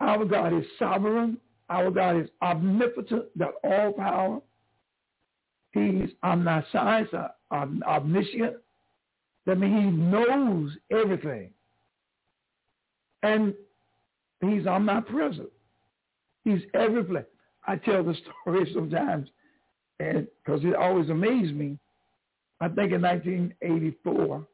Our 0.00 0.24
God 0.24 0.52
is 0.52 0.64
sovereign. 0.78 1.38
Our 1.68 1.90
God 1.90 2.20
is 2.20 2.28
omnipotent, 2.42 3.26
got 3.38 3.54
all 3.62 3.92
power. 3.92 4.40
He's 5.72 6.10
omniscient, 6.24 7.14
omniscient. 7.52 8.56
That 9.46 9.58
means 9.58 9.84
he 9.84 9.90
knows 9.90 10.76
everything. 10.90 11.50
And 13.22 13.54
he's 14.40 14.66
omnipresent. 14.66 15.50
He's 16.44 16.60
everywhere. 16.74 17.26
I 17.66 17.76
tell 17.76 18.02
the 18.02 18.16
story 18.42 18.68
sometimes, 18.74 19.28
and 20.00 20.26
because 20.44 20.64
it 20.64 20.74
always 20.74 21.10
amazed 21.10 21.54
me. 21.54 21.78
I 22.60 22.68
think 22.68 22.92
in 22.92 23.02
1984, 23.02 24.46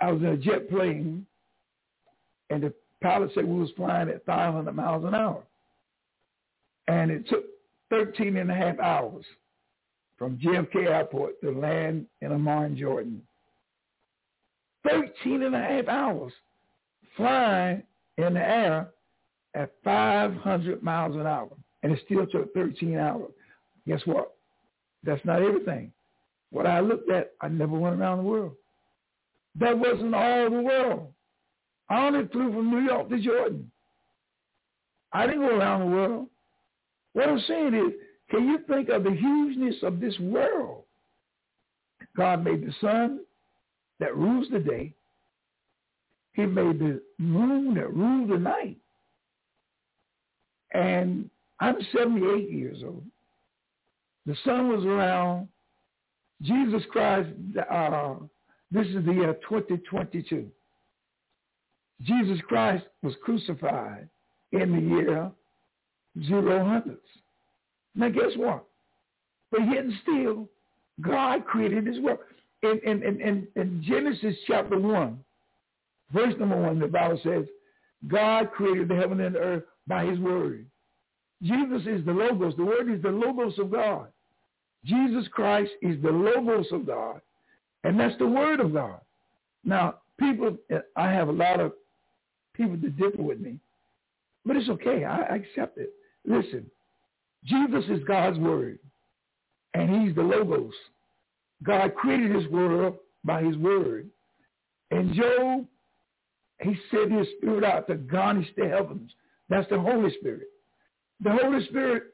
I 0.00 0.12
was 0.12 0.22
in 0.22 0.28
a 0.28 0.36
jet 0.36 0.68
plane, 0.68 1.24
and 2.50 2.62
the 2.62 2.74
pilot 3.02 3.30
said 3.34 3.44
we 3.44 3.60
was 3.60 3.70
flying 3.76 4.08
at 4.08 4.24
500 4.26 4.72
miles 4.72 5.04
an 5.04 5.14
hour. 5.14 5.42
And 6.88 7.10
it 7.10 7.28
took 7.28 7.44
13 7.90 8.36
and 8.36 8.50
a 8.50 8.54
half 8.54 8.78
hours 8.80 9.24
from 10.18 10.36
JFK 10.38 10.86
Airport 10.88 11.40
to 11.42 11.50
land 11.52 12.06
in 12.20 12.32
Amman, 12.32 12.76
Jordan. 12.76 13.22
13 14.88 15.42
and 15.42 15.54
a 15.54 15.60
half 15.60 15.88
hours 15.88 16.32
flying 17.16 17.82
in 18.18 18.34
the 18.34 18.40
air 18.40 18.88
at 19.54 19.72
500 19.84 20.82
miles 20.82 21.14
an 21.14 21.26
hour. 21.26 21.50
And 21.82 21.92
it 21.92 22.00
still 22.04 22.26
took 22.26 22.52
13 22.54 22.96
hours. 22.96 23.32
Guess 23.86 24.02
what? 24.04 24.34
That's 25.04 25.24
not 25.24 25.42
everything. 25.42 25.92
What 26.50 26.66
I 26.66 26.80
looked 26.80 27.10
at, 27.10 27.32
I 27.40 27.48
never 27.48 27.78
went 27.78 28.00
around 28.00 28.18
the 28.18 28.24
world. 28.24 28.52
That 29.58 29.78
wasn't 29.78 30.14
all 30.14 30.50
the 30.50 30.62
world. 30.62 31.12
I 31.88 32.06
only 32.06 32.26
flew 32.28 32.52
from 32.52 32.70
New 32.70 32.80
York 32.80 33.08
to 33.08 33.20
Jordan. 33.20 33.70
I 35.12 35.26
didn't 35.26 35.42
go 35.42 35.56
around 35.56 35.80
the 35.80 35.94
world. 35.94 36.28
What 37.12 37.28
I'm 37.28 37.42
saying 37.48 37.74
is, 37.74 37.92
can 38.30 38.46
you 38.46 38.58
think 38.68 38.88
of 38.90 39.02
the 39.02 39.10
hugeness 39.10 39.76
of 39.82 39.98
this 39.98 40.16
world? 40.20 40.84
God 42.16 42.44
made 42.44 42.64
the 42.64 42.72
sun 42.80 43.20
that 43.98 44.16
rules 44.16 44.46
the 44.52 44.60
day. 44.60 44.92
He 46.34 46.46
made 46.46 46.78
the 46.78 47.02
moon 47.18 47.74
that 47.74 47.92
rules 47.92 48.30
the 48.30 48.38
night. 48.38 48.76
And 50.72 51.28
I'm 51.58 51.76
78 51.92 52.50
years 52.50 52.78
old. 52.84 53.02
The 54.26 54.36
sun 54.44 54.68
was 54.68 54.84
around. 54.84 55.48
Jesus 56.42 56.82
Christ, 56.90 57.28
uh, 57.70 58.14
this 58.70 58.86
is 58.86 59.04
the 59.04 59.12
year 59.12 59.34
2022. 59.48 60.46
Jesus 62.02 62.38
Christ 62.48 62.84
was 63.02 63.14
crucified 63.22 64.08
in 64.52 64.72
the 64.72 64.96
year 64.96 65.30
zero 66.26 66.64
hundreds. 66.64 67.00
Now 67.94 68.08
guess 68.08 68.32
what? 68.36 68.64
But 69.50 69.60
yet 69.66 69.84
and 69.84 69.92
still, 70.02 70.48
God 71.00 71.44
created 71.44 71.84
this 71.84 71.98
world. 72.00 72.20
In, 72.62 72.80
in, 72.84 73.02
in, 73.02 73.48
in, 73.56 73.82
Genesis 73.86 74.36
chapter 74.46 74.78
1, 74.78 75.18
verse 76.12 76.34
number 76.38 76.60
1, 76.60 76.78
the 76.78 76.86
Bible 76.86 77.18
says, 77.24 77.44
God 78.06 78.52
created 78.52 78.88
the 78.88 78.96
heaven 78.96 79.20
and 79.20 79.34
the 79.34 79.38
earth 79.38 79.62
by 79.86 80.04
his 80.04 80.18
word. 80.18 80.66
Jesus 81.42 81.82
is 81.86 82.04
the 82.04 82.12
Logos. 82.12 82.54
The 82.56 82.64
word 82.64 82.90
is 82.90 83.02
the 83.02 83.10
Logos 83.10 83.58
of 83.58 83.70
God. 83.70 84.08
Jesus 84.84 85.26
Christ 85.32 85.70
is 85.82 86.00
the 86.02 86.10
Logos 86.10 86.66
of 86.72 86.86
God. 86.86 87.20
And 87.84 87.98
that's 87.98 88.16
the 88.18 88.26
word 88.26 88.60
of 88.60 88.72
God. 88.72 89.00
Now, 89.64 89.96
people, 90.18 90.56
I 90.96 91.10
have 91.10 91.28
a 91.28 91.32
lot 91.32 91.60
of 91.60 91.72
people 92.54 92.76
that 92.76 92.96
differ 92.98 93.22
with 93.22 93.40
me, 93.40 93.58
but 94.44 94.56
it's 94.56 94.68
okay. 94.68 95.04
I, 95.04 95.36
accept 95.36 95.78
it. 95.78 95.92
Listen, 96.26 96.66
Jesus 97.44 97.84
is 97.88 98.04
God's 98.06 98.38
word, 98.38 98.78
and 99.74 100.02
he's 100.02 100.14
the 100.14 100.22
Logos. 100.22 100.74
God 101.62 101.94
created 101.94 102.34
his 102.34 102.48
world 102.48 102.96
by 103.24 103.42
his 103.42 103.56
word. 103.56 104.08
And 104.90 105.14
Job, 105.14 105.66
he 106.60 106.76
sent 106.90 107.12
his 107.12 107.26
spirit 107.38 107.64
out 107.64 107.86
to 107.88 107.94
garnish 107.94 108.48
the 108.56 108.68
heavens. 108.68 109.10
That's 109.48 109.68
the 109.70 109.78
Holy 109.78 110.12
Spirit. 110.20 110.48
The 111.22 111.30
Holy 111.30 111.64
Spirit 111.66 112.04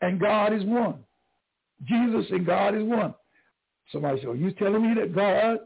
and 0.00 0.20
God 0.20 0.52
is 0.52 0.64
one. 0.64 0.96
Jesus 1.86 2.26
and 2.30 2.44
God 2.44 2.74
is 2.74 2.82
one. 2.82 3.14
Somebody 3.92 4.20
said, 4.20 4.30
are 4.30 4.36
you 4.36 4.52
telling 4.52 4.82
me 4.82 5.00
that 5.00 5.14
God 5.14 5.58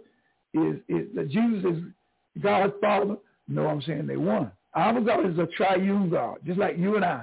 is, 0.55 0.77
is 0.89 1.09
that 1.15 1.29
Jesus 1.29 1.65
is 1.65 2.43
God's 2.43 2.73
Father? 2.81 3.17
No, 3.49 3.67
I'm 3.67 3.83
saying 3.83 4.07
they 4.07 4.17
one. 4.17 4.51
Our 4.75 5.01
God 5.01 5.31
is 5.31 5.39
a 5.39 5.47
triune 5.57 6.11
God, 6.11 6.39
just 6.45 6.59
like 6.59 6.79
you 6.79 6.97
and 6.97 7.05
I. 7.05 7.23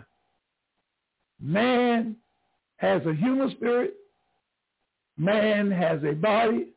Man 1.42 2.16
has 2.78 3.02
a 3.06 3.14
human 3.14 3.52
spirit, 3.52 3.96
man 5.18 5.72
has 5.72 6.04
a 6.04 6.14
body, 6.14 6.68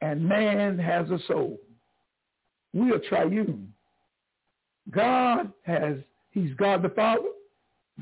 and 0.00 0.26
man 0.26 0.78
has 0.78 1.08
a 1.10 1.18
soul. 1.26 1.58
We 2.72 2.92
are 2.92 2.98
triune. 2.98 3.72
God 4.90 5.52
has, 5.62 5.96
he's 6.30 6.54
God 6.54 6.82
the 6.82 6.88
Father, 6.90 7.28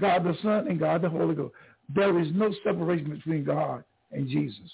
God 0.00 0.24
the 0.24 0.36
Son, 0.42 0.68
and 0.68 0.78
God 0.78 1.02
the 1.02 1.08
Holy 1.08 1.34
Ghost. 1.34 1.54
There 1.94 2.18
is 2.18 2.28
no 2.32 2.52
separation 2.64 3.10
between 3.10 3.44
God 3.44 3.84
and 4.10 4.28
Jesus. 4.28 4.70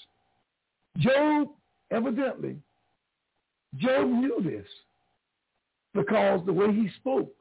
Job, 0.97 1.49
evidently, 1.91 2.57
Job 3.77 4.07
knew 4.07 4.41
this 4.43 4.67
because 5.93 6.41
the 6.45 6.53
way 6.53 6.73
he 6.73 6.89
spoke, 6.99 7.31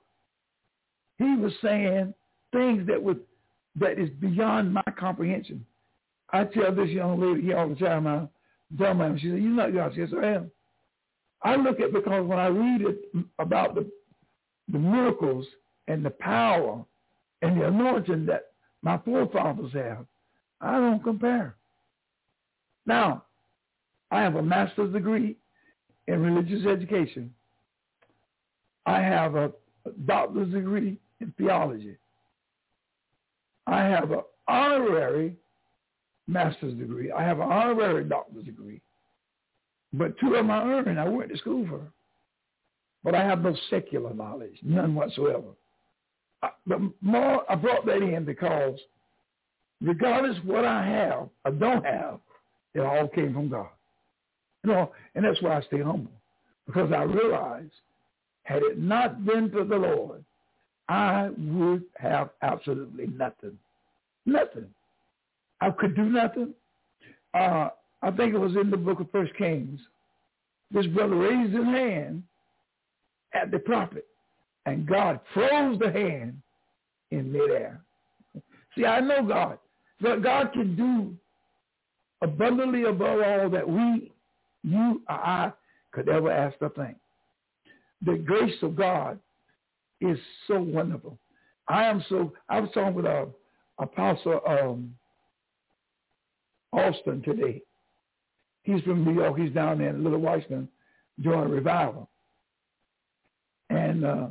he 1.19 1.37
was 1.37 1.53
saying 1.63 2.15
things 2.53 2.87
that 2.87 3.03
would 3.03 3.21
that 3.77 3.99
is 3.99 4.11
beyond 4.21 4.75
my 4.75 4.83
comprehension. 4.99 5.65
I 6.33 6.45
tell 6.45 6.75
this 6.75 6.91
young 6.91 7.21
lady 7.21 7.43
here 7.43 7.59
all 7.59 7.69
the 7.69 7.75
time, 7.77 8.07
I 8.07 8.29
tell 8.79 8.95
her, 8.95 9.19
she 9.19 9.31
said, 9.31 9.41
you're 9.41 9.51
not 9.51 9.75
God. 9.75 9.93
Yes, 9.97 10.11
I 10.21 10.27
am. 10.27 10.51
I 11.43 11.57
look 11.57 11.81
at 11.81 11.93
because 11.93 12.27
when 12.27 12.39
I 12.39 12.49
read 12.49 12.83
it 12.83 12.99
about 13.39 13.75
the 13.75 13.91
the 14.73 14.79
miracles 14.79 15.47
and 15.89 16.05
the 16.05 16.11
power 16.11 16.85
and 17.42 17.61
the 17.61 17.66
anointing 17.66 18.26
that 18.26 18.52
my 18.82 18.99
forefathers 18.99 19.73
have, 19.73 20.06
I 20.61 20.78
don't 20.78 21.02
compare. 21.02 21.56
Now, 22.87 23.25
I 24.11 24.20
have 24.23 24.37
a 24.37 24.42
master's 24.42 24.92
degree 24.92 25.37
in 26.09 26.23
religious 26.23 26.66
education. 26.66 27.32
I 28.87 29.00
have 29.00 29.37
a 29.37 29.52
doctor's 30.06 30.52
degree 30.52 30.99
in 31.20 31.32
theology. 31.38 31.97
I 33.66 33.82
have 33.85 34.11
an 34.11 34.23
honorary 34.49 35.37
master's 36.26 36.75
degree. 36.75 37.12
I 37.12 37.23
have 37.23 37.38
an 37.38 37.50
honorary 37.50 38.04
doctor's 38.04 38.44
degree. 38.44 38.80
But 39.92 40.18
two 40.18 40.35
of 40.35 40.47
my 40.47 40.62
earned. 40.62 40.99
I 40.99 41.09
went 41.09 41.30
to 41.30 41.38
school 41.38 41.66
for. 41.68 41.80
But 43.02 43.14
I 43.14 43.25
have 43.25 43.42
no 43.42 43.56
secular 43.70 44.12
knowledge, 44.12 44.59
none 44.62 44.94
whatsoever. 44.94 45.49
I, 46.42 46.50
but 46.66 46.80
more, 47.00 47.50
I 47.50 47.54
brought 47.54 47.87
that 47.87 48.02
in 48.02 48.25
because 48.25 48.78
regardless 49.80 50.37
what 50.44 50.64
I 50.64 50.85
have 50.87 51.28
or 51.44 51.52
don't 51.52 51.85
have, 51.85 52.20
it 52.75 52.80
all 52.80 53.09
came 53.09 53.35
from 53.35 53.49
God. 53.49 53.68
You 54.64 54.73
know, 54.73 54.92
and 55.14 55.25
that's 55.25 55.40
why 55.42 55.59
I 55.59 55.62
stay 55.62 55.80
humble. 55.80 56.12
Because 56.66 56.92
I 56.92 57.02
realize 57.02 57.70
had 58.44 58.62
it 58.62 58.78
not 58.78 59.25
been 59.25 59.50
for 59.50 59.64
the 59.64 59.76
Lord, 59.76 60.25
I 60.88 61.31
would 61.38 61.85
have 61.98 62.31
absolutely 62.42 63.07
nothing. 63.07 63.57
Nothing. 64.26 64.66
I 65.61 65.70
could 65.70 65.94
do 65.94 66.05
nothing. 66.05 66.55
Uh, 67.35 67.68
I 68.03 68.11
think 68.11 68.35
it 68.35 68.38
was 68.38 68.57
in 68.57 68.70
the 68.70 68.76
book 68.76 69.00
of 69.00 69.11
First 69.11 69.33
Kings. 69.37 69.81
This 70.72 70.87
brother 70.87 71.16
raised 71.16 71.55
his 71.55 71.64
hand 71.64 72.22
at 73.35 73.50
the 73.50 73.59
prophet, 73.59 74.07
and 74.66 74.87
God 74.87 75.20
froze 75.35 75.79
the 75.79 75.90
hand 75.90 76.40
in 77.11 77.33
midair. 77.33 77.81
See, 78.77 78.85
I 78.85 79.01
know 79.01 79.25
God. 79.27 79.59
But 80.01 80.23
God 80.23 80.53
can 80.53 80.77
do 80.77 81.14
abundantly 82.23 82.85
above 82.85 83.20
all 83.20 83.51
that 83.51 83.68
we, 83.68 84.12
you, 84.62 85.03
or 85.09 85.14
I 85.14 85.53
could 85.92 86.09
ever 86.09 86.31
ask 86.31 86.57
or 86.61 86.70
think. 86.70 86.96
The 88.03 88.16
grace 88.16 88.57
of 88.62 88.77
God 88.77 89.18
is 90.01 90.18
so 90.46 90.61
wonderful. 90.61 91.18
I 91.68 91.85
am 91.85 92.05
so, 92.09 92.33
I 92.49 92.61
was 92.61 92.70
talking 92.73 92.94
with 92.94 93.07
uh, 93.07 93.27
Apostle 93.79 94.40
um, 94.46 94.94
Austin 96.73 97.23
today. 97.23 97.62
He's 98.62 98.83
from 98.83 99.05
New 99.05 99.14
York. 99.14 99.38
He's 99.38 99.53
down 99.53 99.79
there 99.79 99.90
in 99.90 100.03
Little 100.03 100.20
Washington 100.20 100.68
doing 101.23 101.40
a 101.40 101.49
revival. 101.49 102.09
And 103.68 104.05
uh, 104.05 104.29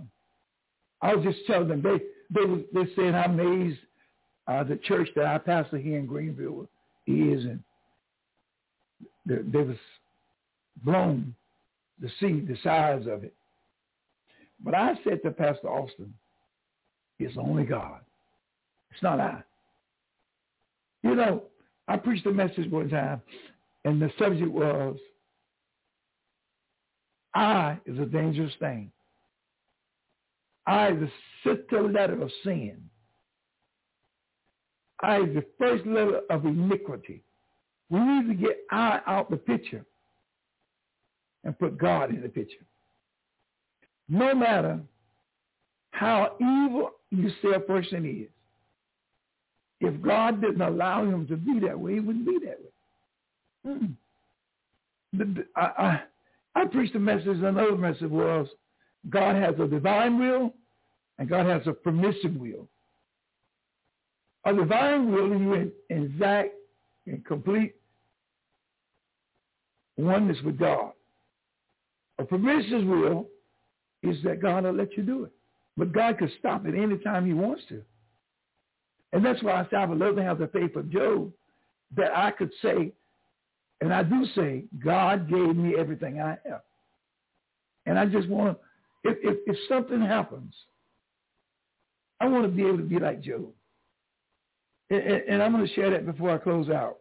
I 1.02 1.16
was 1.16 1.24
just 1.24 1.46
telling 1.48 1.68
them, 1.68 1.82
they, 1.82 2.00
they, 2.30 2.66
they 2.74 2.92
said 2.96 3.14
how 3.14 3.26
amazed 3.26 3.80
uh, 4.48 4.64
the 4.64 4.78
church 4.78 5.10
that 5.16 5.26
I 5.26 5.38
pastor 5.38 5.78
here 5.78 5.98
in 5.98 6.06
Greenville 6.06 6.68
is, 7.08 7.46
and 7.46 7.60
they, 9.26 9.38
they 9.46 9.64
was 9.64 9.78
blown 10.84 11.34
to 12.02 12.10
see 12.20 12.40
the 12.42 12.58
size 12.64 13.06
of 13.08 13.24
it. 13.24 13.34
But 14.64 14.76
I 14.76 14.94
said 15.04 15.22
to 15.24 15.32
Pastor 15.32 15.70
Austin, 15.70 16.14
it's 17.20 17.38
only 17.38 17.64
God. 17.64 18.00
It's 18.92 19.04
not 19.04 19.20
I. 19.20 19.44
You 21.04 21.16
know, 21.16 21.44
I 21.88 21.98
preached 21.98 22.26
a 22.26 22.32
message 22.32 22.70
one 22.70 22.90
time, 22.90 23.22
and 23.86 24.02
the 24.02 24.12
subject 24.18 24.52
was, 24.52 24.98
I 27.34 27.78
is 27.86 28.00
a 28.00 28.06
dangerous 28.06 28.54
thing. 28.60 28.92
I 30.70 30.90
is 30.90 31.10
the 31.72 31.82
letter 31.82 32.22
of 32.22 32.30
sin. 32.44 32.78
I 35.02 35.18
is 35.22 35.34
the 35.34 35.46
first 35.58 35.84
letter 35.88 36.22
of 36.30 36.46
iniquity. 36.46 37.24
We 37.90 38.00
need 38.00 38.28
to 38.28 38.36
get 38.36 38.60
I 38.70 39.02
out 39.08 39.32
the 39.32 39.38
picture 39.38 39.84
and 41.44 41.58
put 41.58 41.80
God 41.80 42.12
in 42.12 42.22
the 42.22 42.30
picture. 42.30 42.64
No 44.10 44.36
matter 44.36 44.80
how 45.90 46.34
evil 46.40 46.92
you 47.10 47.32
say 47.42 47.56
a 47.56 47.60
person 47.60 48.06
is, 48.06 48.30
if 49.82 50.00
God 50.04 50.40
didn't 50.40 50.62
allow 50.62 51.04
him 51.04 51.26
to 51.30 51.36
be 51.36 51.60
that 51.62 51.80
way, 51.80 51.96
he 51.96 52.00
wouldn't 52.00 52.28
be 52.28 52.38
that 52.46 52.60
way. 53.66 53.96
Mm. 55.16 55.46
I, 55.56 55.62
I, 55.62 56.62
I 56.62 56.66
preached 56.66 56.96
a 56.96 57.00
message, 57.00 57.26
another 57.26 57.76
message 57.76 58.12
was 58.12 58.48
God 59.10 59.36
has 59.36 59.56
a 59.60 59.66
divine 59.66 60.20
will 60.20 60.54
and 61.20 61.30
God 61.30 61.46
has 61.46 61.62
a 61.68 61.74
permissive 61.74 62.36
will. 62.36 62.68
A 64.46 64.54
divine 64.54 65.12
will 65.12 65.28
you 65.28 65.72
exact 65.90 66.52
and 67.06 67.24
complete 67.26 67.76
oneness 69.98 70.38
with 70.44 70.58
God. 70.58 70.94
A 72.20 72.24
permissive 72.24 72.86
will 72.86 73.28
is 74.02 74.16
that 74.24 74.42
God 74.42 74.64
will 74.64 74.72
let 74.72 74.96
you 74.96 75.04
do 75.04 75.26
it. 75.26 75.32
But 75.76 75.92
God 75.92 76.18
can 76.18 76.32
stop 76.40 76.66
it 76.66 76.74
anytime 76.74 77.26
he 77.26 77.34
wants 77.34 77.64
to. 77.70 77.82
And 79.12 79.26
that's 79.26 79.44
why 79.44 79.54
I 79.54 79.64
say 79.70 79.78
I 79.78 79.86
would 79.86 80.00
love 80.00 80.16
to 80.16 80.24
have 80.24 80.40
the 80.40 80.48
faith 80.48 80.76
of 80.76 80.90
Job 80.90 81.32
that 81.98 82.16
I 82.16 82.32
could 82.32 82.52
say, 82.62 82.94
and 83.82 83.94
I 83.94 84.04
do 84.04 84.26
say, 84.36 84.64
God 84.84 85.30
gave 85.30 85.56
me 85.56 85.76
everything 85.78 86.22
I 86.22 86.38
have. 86.48 86.62
And 87.86 87.98
I 87.98 88.06
just 88.06 88.30
want 88.30 88.58
to, 88.58 89.10
if, 89.10 89.18
if, 89.22 89.38
if 89.48 89.58
something 89.68 90.02
happens, 90.02 90.54
I 92.20 92.28
want 92.28 92.44
to 92.44 92.50
be 92.50 92.64
able 92.64 92.78
to 92.78 92.84
be 92.84 93.00
like 93.00 93.22
Job. 93.22 93.48
And, 94.90 95.02
and, 95.02 95.44
I'm 95.44 95.52
going 95.52 95.66
to 95.66 95.74
share 95.74 95.92
that 95.92 96.06
before 96.06 96.32
I 96.32 96.38
close 96.38 96.70
out. 96.70 96.98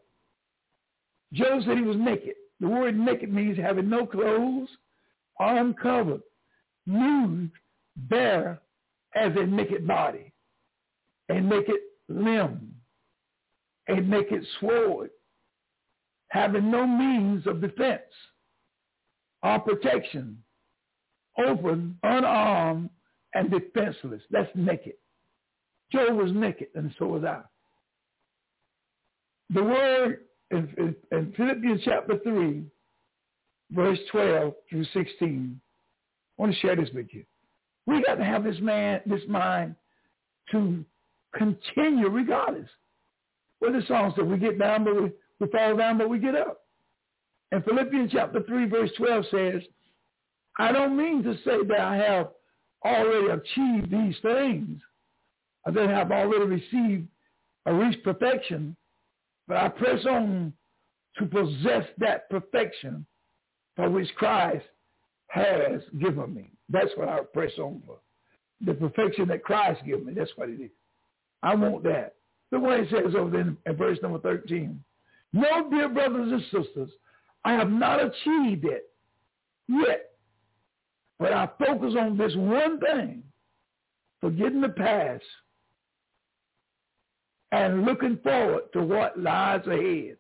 Job 1.33 1.63
said 1.65 1.77
he 1.77 1.83
was 1.83 1.97
naked. 1.97 2.35
The 2.61 2.69
word 2.69 2.99
naked 2.99 3.33
means 3.33 3.59
having 3.59 3.89
no 3.89 4.07
clothes, 4.07 4.69
uncovered, 5.39 6.23
nude, 6.87 7.51
bare 7.97 8.61
as 9.15 9.33
a 9.37 9.47
naked 9.47 9.87
body, 9.87 10.33
a 11.29 11.41
naked 11.41 11.77
limb, 12.09 12.75
a 13.89 14.01
naked 14.01 14.45
sword, 14.61 15.11
having 16.29 16.71
no 16.71 16.87
means 16.87 17.47
of 17.47 17.61
defense 17.61 18.03
or 19.43 19.59
protection, 19.61 20.43
open, 21.47 21.99
unarmed, 22.03 22.91
and 23.35 23.51
defenseless. 23.51 24.23
That's 24.31 24.51
naked. 24.55 24.95
Job 25.93 26.17
was 26.17 26.33
naked, 26.33 26.69
and 26.75 26.95
so 26.99 27.07
was 27.07 27.25
I. 27.25 27.41
The 29.51 29.65
word 29.65 30.21
in, 30.51 30.69
in, 30.77 30.95
in 31.11 31.33
Philippians 31.37 31.81
chapter 31.85 32.19
3 32.23 32.65
verse 33.71 33.99
12 34.11 34.55
through 34.69 34.85
16. 34.93 35.61
I 36.39 36.43
want 36.43 36.53
to 36.53 36.59
share 36.61 36.77
this 36.77 36.89
with 36.95 37.07
you. 37.11 37.25
We 37.87 38.03
got 38.03 38.17
to 38.17 38.25
have 38.25 38.45
this 38.45 38.59
man, 38.61 39.01
this 39.07 39.23
mind 39.29 39.75
to 40.53 40.85
continue 41.35 42.09
regardless. 42.09 42.69
Well, 43.61 43.73
the 43.73 43.83
song 43.89 44.13
said, 44.15 44.27
we 44.27 44.39
get 44.39 44.59
down, 44.59 44.85
but 44.85 44.95
we, 44.95 45.13
we 45.41 45.47
fall 45.49 45.77
down, 45.77 45.99
but 45.99 46.09
we 46.09 46.19
get 46.19 46.35
up. 46.35 46.61
And 47.51 47.65
Philippians 47.65 48.13
chapter 48.13 48.43
3, 48.43 48.67
verse 48.69 48.91
12 48.97 49.25
says, 49.31 49.63
I 50.59 50.73
don't 50.73 50.97
mean 50.97 51.23
to 51.23 51.35
say 51.45 51.65
that 51.67 51.81
I 51.81 51.97
have 51.97 52.29
already 52.85 53.29
achieved 53.29 53.91
these 53.91 54.17
things, 54.23 54.81
or 55.69 55.73
that 55.73 55.91
have 55.91 56.11
already 56.11 56.47
received 56.47 57.07
or 57.67 57.75
reached 57.75 58.03
perfection, 58.03 58.75
but 59.47 59.59
I 59.59 59.69
press 59.69 60.05
on 60.07 60.55
to 61.19 61.27
possess 61.27 61.85
that 61.99 62.31
perfection 62.31 63.05
for 63.77 63.91
which 63.91 64.09
Christ 64.17 64.65
has 65.27 65.83
given 66.01 66.35
me. 66.35 66.51
That's 66.71 66.91
what 66.97 67.09
I 67.09 67.21
press 67.35 67.53
on 67.59 67.83
for. 67.87 67.99
The 68.65 68.75
perfection 68.75 69.29
that 69.29 69.45
Christ 69.45 69.85
given 69.85 70.07
me. 70.07 70.15
That's 70.15 70.31
what 70.37 70.49
it 70.49 70.61
is. 70.61 70.71
I 71.43 71.55
want 71.55 71.85
that. 71.85 72.15
The 72.51 72.59
way 72.59 72.81
it 72.81 72.89
says 72.91 73.15
over 73.15 73.31
there 73.31 73.55
in 73.67 73.77
verse 73.77 73.99
number 74.03 74.19
13. 74.21 74.83
No, 75.35 75.69
dear 75.71 75.91
brothers 75.91 76.33
and 76.33 76.65
sisters, 76.65 76.91
I 77.45 77.53
have 77.53 77.71
not 77.71 78.01
achieved 78.01 78.65
it 78.65 78.91
yet. 79.69 80.13
But 81.19 81.35
I 81.35 81.49
focus 81.59 81.95
on 81.99 82.17
this 82.17 82.35
one 82.37 82.81
thing, 82.81 83.23
forgetting 84.21 84.63
the 84.63 84.71
past 84.71 85.25
and 87.53 87.85
looking 87.85 88.19
forward 88.23 88.65
to 88.73 88.83
what 88.83 89.19
lies 89.19 89.67
ahead. 89.67 90.17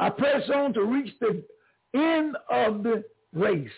I 0.00 0.10
press 0.10 0.42
on 0.54 0.72
to 0.74 0.84
reach 0.84 1.12
the 1.20 1.42
end 1.94 2.36
of 2.50 2.82
the 2.82 3.04
race 3.32 3.68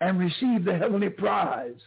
and 0.00 0.18
receive 0.18 0.64
the 0.64 0.76
heavenly 0.76 1.10
prize 1.10 1.80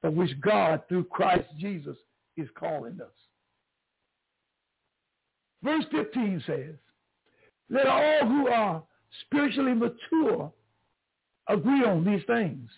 for 0.00 0.10
which 0.10 0.38
God, 0.40 0.82
through 0.88 1.04
Christ 1.04 1.48
Jesus, 1.58 1.96
is 2.36 2.48
calling 2.58 3.00
us. 3.00 3.08
Verse 5.62 5.84
15 5.92 6.42
says, 6.46 6.74
let 7.70 7.86
all 7.86 8.26
who 8.26 8.48
are 8.48 8.82
spiritually 9.22 9.74
mature 9.74 10.52
agree 11.48 11.84
on 11.84 12.04
these 12.04 12.22
things. 12.26 12.68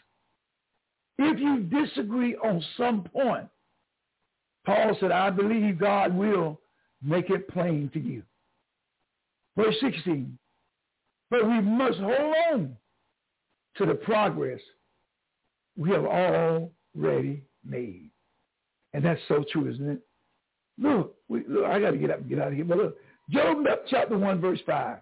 If 1.18 1.38
you 1.40 1.60
disagree 1.60 2.36
on 2.36 2.64
some 2.76 3.02
point, 3.02 3.48
Paul 4.64 4.96
said, 5.00 5.10
I 5.10 5.30
believe 5.30 5.78
God 5.78 6.14
will 6.14 6.60
make 7.02 7.30
it 7.30 7.48
plain 7.48 7.90
to 7.92 8.00
you. 8.00 8.22
Verse 9.56 9.76
16, 9.80 10.36
but 11.30 11.46
we 11.46 11.60
must 11.60 11.98
hold 11.98 12.34
on 12.52 12.76
to 13.76 13.86
the 13.86 13.94
progress 13.94 14.60
we 15.76 15.90
have 15.90 16.04
already 16.04 17.42
made. 17.64 18.10
And 18.92 19.04
that's 19.04 19.20
so 19.28 19.44
true, 19.50 19.70
isn't 19.70 19.88
it? 19.88 20.00
Look, 20.78 21.14
we, 21.28 21.44
look 21.48 21.66
I 21.66 21.80
got 21.80 21.92
to 21.92 21.96
get 21.96 22.10
up 22.10 22.18
and 22.20 22.28
get 22.28 22.40
out 22.40 22.48
of 22.48 22.54
here. 22.54 22.64
But 22.64 22.78
look, 22.78 22.96
Job 23.30 23.64
chapter 23.88 24.18
1, 24.18 24.40
verse 24.40 24.60
5. 24.66 24.98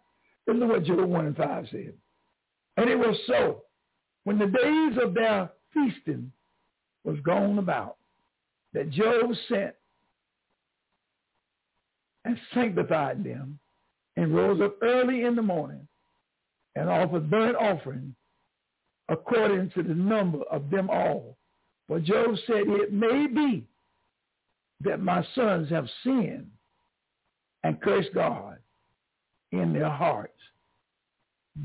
Listen 0.47 0.61
to 0.61 0.67
what 0.67 0.85
Job 0.85 1.09
1 1.09 1.27
and 1.27 1.37
5 1.37 1.67
said. 1.71 1.95
And 2.77 2.89
it 2.89 2.97
was 2.97 3.17
so, 3.27 3.63
when 4.25 4.39
the 4.39 4.47
days 4.47 4.99
of 5.03 5.15
their 5.15 5.51
feasting 5.73 6.33
was 7.05 7.19
gone 7.21 7.59
about, 7.59 7.97
that 8.75 8.91
Job 8.91 9.31
sent 9.49 9.75
and 12.25 12.39
sanctified 12.55 13.25
them 13.25 13.59
and 14.17 14.35
rose 14.35 14.61
up 14.61 14.77
early 14.83 15.25
in 15.25 15.35
the 15.35 15.43
morning 15.43 15.87
and 16.77 16.89
offered 16.89 17.31
burnt 17.31 17.57
offering 17.57 18.15
according 19.09 19.71
to 19.71 19.83
the 19.83 19.95
number 19.95 20.43
of 20.51 20.71
them 20.71 20.89
all. 20.89 21.37
For 21.89 22.01
Job 22.01 22.37
said, 22.47 22.63
it 22.67 22.93
may 22.93 23.27
be 23.27 23.67
that 24.83 25.01
my 25.01 25.27
sons 25.35 25.69
have 25.71 25.87
sinned 26.03 26.51
and 27.65 27.81
cursed 27.81 28.15
God 28.15 28.59
in 29.53 29.73
their 29.73 29.91
hearts. 29.91 30.33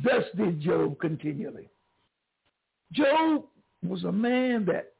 Thus 0.04 0.24
did 0.36 0.60
Job 0.60 1.00
continually. 1.00 1.70
Job 2.91 3.46
was 3.86 4.04
a 4.04 4.12
man 4.12 4.65
that 4.65 4.93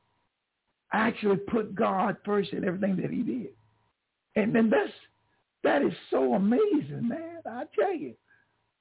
actually 0.94 1.38
put 1.38 1.76
God 1.76 2.18
first 2.26 2.54
in 2.54 2.64
everything 2.64 2.96
that 2.98 3.12
he 3.12 3.22
did. 3.22 3.50
And 4.36 4.54
then 4.54 4.70
that's 4.70 4.92
that 5.64 5.82
is 5.82 5.94
so 6.10 6.36
amazing, 6.36 7.08
man. 7.08 7.42
I 7.46 7.64
tell 7.80 7.94
you. 7.94 8.14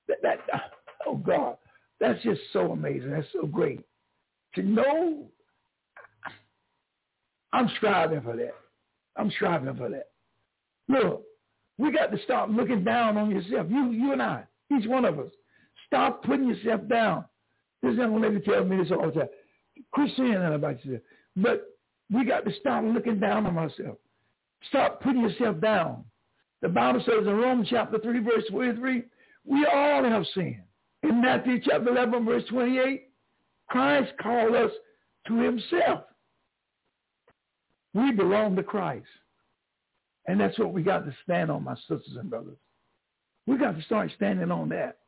That, 0.09 0.19
that 0.23 0.39
oh 1.07 1.17
God, 1.17 1.57
that's 1.99 2.23
just 2.23 2.41
so 2.53 2.73
amazing. 2.73 3.11
That's 3.11 3.27
so 3.33 3.47
great. 3.47 3.81
To 4.55 4.63
know 4.63 5.27
I'm 7.53 7.71
striving 7.77 8.21
for 8.21 8.37
that. 8.37 8.55
I'm 9.17 9.31
striving 9.33 9.75
for 9.77 9.89
that. 9.89 10.09
Look, 10.89 11.25
we 11.79 11.91
got 11.91 12.13
to 12.13 12.19
stop 12.25 12.49
looking 12.51 12.85
down 12.85 13.17
on 13.17 13.31
yourself. 13.31 13.67
You, 13.71 13.91
you 13.91 14.13
and 14.13 14.23
I, 14.23 14.45
each 14.77 14.87
one 14.87 15.05
of 15.05 15.19
us. 15.19 15.31
Stop 15.87 16.23
putting 16.25 16.49
yourself 16.49 16.87
down. 16.89 17.25
This 17.83 17.95
young 17.95 18.21
lady 18.21 18.41
tells 18.41 18.69
me 18.69 18.77
this 18.77 18.91
all 18.91 19.07
the 19.07 19.13
time. 19.13 19.29
That 19.97 20.53
about 20.55 20.85
yourself. 20.85 21.03
But 21.37 21.76
we 22.13 22.25
got 22.25 22.45
to 22.45 22.53
stop 22.61 22.85
looking 22.85 23.19
down 23.19 23.47
on 23.47 23.59
ourselves. 23.59 23.99
Stop 24.69 25.01
putting 25.03 25.23
yourself 25.23 25.61
down. 25.61 26.05
The 26.63 26.69
Bible 26.69 27.01
says 27.05 27.27
in 27.27 27.37
Romans 27.37 27.69
chapter 27.71 27.99
3, 27.99 28.21
verse 28.21 28.45
23, 28.51 29.03
we 29.45 29.67
all 29.67 30.05
have 30.05 30.25
sinned. 30.35 30.63
In 31.03 31.21
Matthew 31.21 31.61
chapter 31.63 31.91
11, 31.91 32.25
verse 32.25 32.45
28, 32.49 33.09
Christ 33.69 34.13
called 34.21 34.55
us 34.55 34.71
to 35.29 35.39
himself. 35.39 36.05
We 37.95 38.13
belong 38.13 38.57
to 38.57 38.63
Christ. 38.63 39.07
And 40.27 40.41
that's 40.41 40.59
what 40.59 40.73
we 40.73 40.83
got 40.83 41.05
to 41.07 41.15
stand 41.23 41.51
on, 41.51 41.65
my 41.65 41.75
sisters 41.75 42.17
and 42.19 42.29
brothers. 42.29 42.59
We 43.47 43.57
got 43.59 43.77
to 43.77 43.83
start 43.83 44.11
standing 44.17 44.51
on 44.51 44.69
that. 44.71 44.99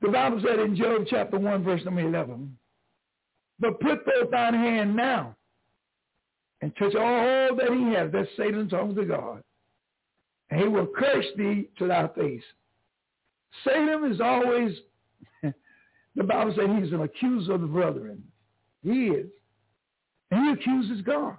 The 0.00 0.08
Bible 0.08 0.40
said 0.44 0.58
in 0.58 0.74
Job 0.74 1.02
chapter 1.08 1.38
1, 1.38 1.62
verse 1.62 1.84
number 1.84 2.00
11, 2.00 2.56
but 3.60 3.80
put 3.80 4.04
forth 4.04 4.30
thine 4.30 4.54
hand 4.54 4.94
now 4.94 5.34
and 6.60 6.74
touch 6.76 6.94
all 6.94 7.56
that 7.56 7.72
he 7.72 7.94
has. 7.94 8.10
That's 8.12 8.28
Satan 8.36 8.68
talking 8.68 8.96
to 8.96 9.04
God. 9.04 9.42
And 10.50 10.60
he 10.60 10.68
will 10.68 10.86
curse 10.86 11.26
thee 11.36 11.68
to 11.78 11.88
thy 11.88 12.08
face. 12.08 12.42
Satan 13.64 14.10
is 14.10 14.20
always, 14.20 14.72
the 15.42 16.24
Bible 16.24 16.54
says 16.56 16.68
he's 16.82 16.92
an 16.92 17.02
accuser 17.02 17.54
of 17.54 17.60
the 17.60 17.66
brethren. 17.66 18.22
He 18.82 19.08
is. 19.08 19.26
And 20.30 20.46
he 20.46 20.52
accuses 20.52 21.02
God. 21.02 21.36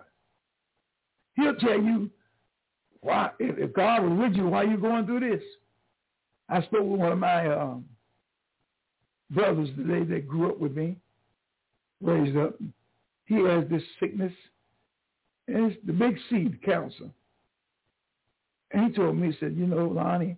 He'll 1.36 1.56
tell 1.56 1.80
you, 1.82 2.10
why, 3.02 3.32
if, 3.40 3.58
if 3.58 3.74
God 3.74 4.04
was 4.04 4.20
with 4.20 4.34
you, 4.34 4.48
why 4.48 4.64
are 4.64 4.68
you 4.68 4.78
going 4.78 5.06
through 5.06 5.22
this? 5.22 5.44
I 6.50 6.62
spoke 6.64 6.84
with 6.84 7.00
one 7.00 7.12
of 7.12 7.20
my 7.20 7.48
um, 7.48 7.86
brothers 9.30 9.70
today 9.78 10.04
that 10.04 10.28
grew 10.28 10.50
up 10.50 10.60
with 10.60 10.76
me, 10.76 10.98
raised 12.02 12.38
up. 12.38 12.56
He 13.26 13.36
has 13.44 13.64
this 13.70 13.84
sickness, 14.00 14.34
and 15.48 15.72
it's 15.72 15.86
the 15.86 15.94
big 15.94 16.18
C, 16.30 16.48
the 16.48 16.58
cancer. 16.66 17.10
And 18.72 18.88
he 18.88 18.94
told 18.94 19.18
me, 19.18 19.32
he 19.32 19.38
said, 19.40 19.56
you 19.56 19.68
know, 19.68 19.88
Lonnie, 19.88 20.38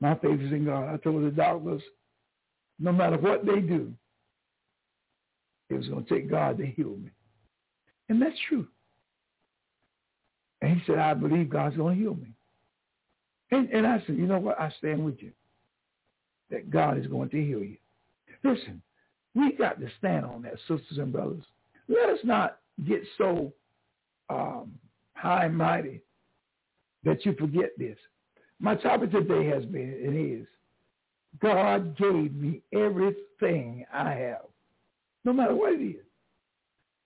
my 0.00 0.14
faith 0.16 0.40
is 0.40 0.52
in 0.52 0.64
God. 0.66 0.92
I 0.92 0.96
told 0.98 1.24
the 1.24 1.30
doctors, 1.30 1.82
no 2.78 2.92
matter 2.92 3.16
what 3.16 3.46
they 3.46 3.60
do, 3.60 3.92
it 5.70 5.74
was 5.74 5.88
going 5.88 6.04
to 6.04 6.14
take 6.14 6.30
God 6.30 6.58
to 6.58 6.66
heal 6.66 6.96
me. 6.96 7.10
And 8.08 8.20
that's 8.20 8.36
true. 8.48 8.66
And 10.60 10.76
he 10.76 10.82
said, 10.86 10.98
I 10.98 11.14
believe 11.14 11.50
God's 11.50 11.76
going 11.76 11.96
to 11.96 12.02
heal 12.02 12.14
me. 12.14 12.32
And, 13.50 13.68
and 13.70 13.86
I 13.86 14.02
said, 14.06 14.16
you 14.16 14.26
know 14.26 14.38
what? 14.38 14.60
I 14.60 14.72
stand 14.78 15.04
with 15.04 15.22
you. 15.22 15.32
That 16.50 16.70
God 16.70 16.98
is 16.98 17.06
going 17.06 17.28
to 17.30 17.36
heal 17.36 17.60
you. 17.60 17.76
Listen, 18.44 18.82
we 19.36 19.52
got 19.52 19.78
to 19.80 19.88
stand 19.98 20.24
on 20.24 20.42
that, 20.42 20.54
sisters 20.66 20.98
and 20.98 21.12
brothers. 21.12 21.44
Let 21.88 22.08
us 22.08 22.18
not 22.24 22.58
get 22.86 23.02
so 23.18 23.52
um, 24.30 24.72
high 25.14 25.44
and 25.44 25.56
mighty 25.56 26.00
that 27.04 27.24
you 27.26 27.34
forget 27.34 27.70
this. 27.78 27.98
My 28.58 28.74
topic 28.74 29.12
today 29.12 29.46
has 29.46 29.64
been, 29.66 30.00
and 30.04 30.40
is, 30.40 30.46
God 31.40 31.96
gave 31.98 32.34
me 32.34 32.62
everything 32.72 33.84
I 33.92 34.10
have, 34.12 34.46
no 35.24 35.34
matter 35.34 35.54
what 35.54 35.74
it 35.74 35.84
is. 35.84 36.04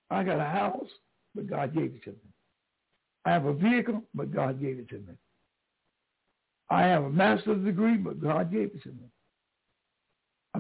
I 0.09 0.23
got 0.23 0.39
a 0.39 0.45
house, 0.45 0.89
but 1.35 1.49
God 1.49 1.75
gave 1.75 1.95
it 1.97 2.05
to 2.05 2.11
me. 2.11 2.17
I 3.25 3.33
have 3.33 3.45
a 3.45 3.53
vehicle, 3.53 4.03
but 4.15 4.33
God 4.33 4.61
gave 4.61 4.79
it 4.79 4.89
to 4.91 4.97
me. 4.97 5.15
I 6.71 6.83
have 6.83 7.05
a 7.05 7.11
master's 7.11 7.65
degree, 7.65 7.97
but 7.97 8.21
God 8.23 8.53
gave 8.53 8.71
it 8.75 8.83
to 8.85 8.91
me. 8.91 9.11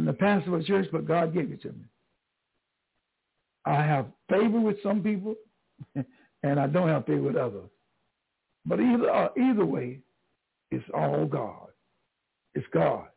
I'm 0.01 0.07
the 0.07 0.15
pastor 0.15 0.55
of 0.55 0.63
a 0.63 0.65
church, 0.65 0.89
but 0.91 1.07
God 1.07 1.35
gave 1.35 1.53
it 1.53 1.61
to 1.61 1.69
me. 1.69 1.85
I 3.67 3.75
have 3.75 4.07
favor 4.31 4.59
with 4.59 4.83
some 4.83 5.03
people, 5.03 5.35
and 6.43 6.59
I 6.59 6.67
don't 6.69 6.89
have 6.89 7.05
favor 7.05 7.21
with 7.21 7.37
others. 7.37 7.69
But 8.65 8.81
either 8.81 9.11
uh, 9.11 9.29
either 9.39 9.67
way, 9.67 9.99
it's 10.71 10.89
all 10.95 11.27
God. 11.27 11.69
It's 12.55 12.67
God. 12.73 13.09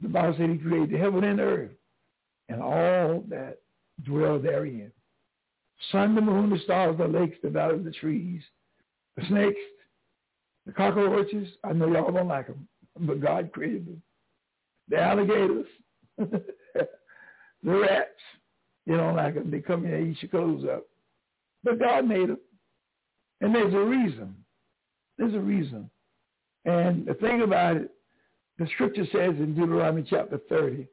The 0.00 0.10
Bible 0.10 0.36
said 0.38 0.50
he 0.50 0.58
created 0.58 0.90
the 0.92 0.98
heaven 0.98 1.24
and 1.24 1.40
the 1.40 1.42
earth 1.42 1.70
and 2.48 2.62
all 2.62 3.24
that 3.28 3.58
dwell 4.04 4.38
therein. 4.38 4.92
Sun, 5.90 6.14
the 6.14 6.20
moon, 6.20 6.50
the 6.50 6.58
stars, 6.60 6.96
the 6.98 7.08
lakes, 7.08 7.36
the 7.42 7.50
valleys, 7.50 7.84
the 7.84 7.90
trees, 7.90 8.42
the 9.16 9.26
snakes, 9.26 9.58
the 10.66 10.72
cockroaches. 10.72 11.48
I 11.64 11.72
know 11.72 11.88
y'all 11.88 12.12
don't 12.12 12.28
like 12.28 12.46
them, 12.46 12.68
but 12.96 13.20
God 13.20 13.50
created 13.50 13.88
them. 13.88 14.02
The 14.88 15.00
alligators, 15.00 15.66
the 17.62 17.78
rats. 17.78 18.08
You 18.86 18.96
don't 18.96 19.16
like 19.16 19.34
them. 19.34 19.50
They 19.50 19.60
come 19.60 19.84
in 19.84 19.94
and 19.94 20.10
eat 20.10 20.22
your 20.22 20.30
clothes 20.30 20.64
up. 20.70 20.86
But 21.62 21.78
God 21.78 22.06
made 22.06 22.28
them. 22.28 22.38
And 23.40 23.54
there's 23.54 23.74
a 23.74 23.78
reason. 23.78 24.34
There's 25.18 25.34
a 25.34 25.40
reason. 25.40 25.90
And 26.64 27.06
the 27.06 27.14
thing 27.14 27.42
about 27.42 27.76
it, 27.76 27.90
the 28.58 28.66
scripture 28.74 29.06
says 29.06 29.34
in 29.38 29.54
Deuteronomy 29.54 30.04
chapter 30.08 30.38
30, 30.48 30.86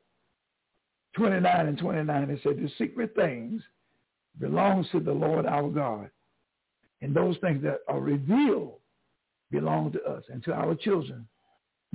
29 1.15 1.67
and 1.67 1.77
29, 1.77 2.29
it 2.29 2.39
said, 2.43 2.57
the 2.57 2.69
secret 2.77 3.13
things 3.15 3.61
belongs 4.39 4.87
to 4.91 4.99
the 4.99 5.11
Lord 5.11 5.45
our 5.45 5.69
God. 5.69 6.09
And 7.01 7.15
those 7.15 7.37
things 7.41 7.61
that 7.63 7.79
are 7.87 7.99
revealed 7.99 8.79
belong 9.51 9.91
to 9.93 10.03
us 10.03 10.23
and 10.29 10.43
to 10.43 10.53
our 10.53 10.75
children, 10.75 11.27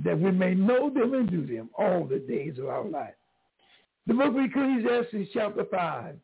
that 0.03 0.19
we 0.19 0.31
may 0.31 0.53
know 0.53 0.89
them 0.89 1.13
and 1.13 1.29
do 1.29 1.45
them 1.45 1.69
all 1.77 2.05
the 2.05 2.19
days 2.19 2.57
of 2.59 2.67
our 2.67 2.85
life. 2.85 3.13
The 4.05 4.13
book 4.13 4.35
of 4.35 4.37
Ecclesiastes 4.37 5.31
chapter 5.33 5.63
5, 5.65 6.15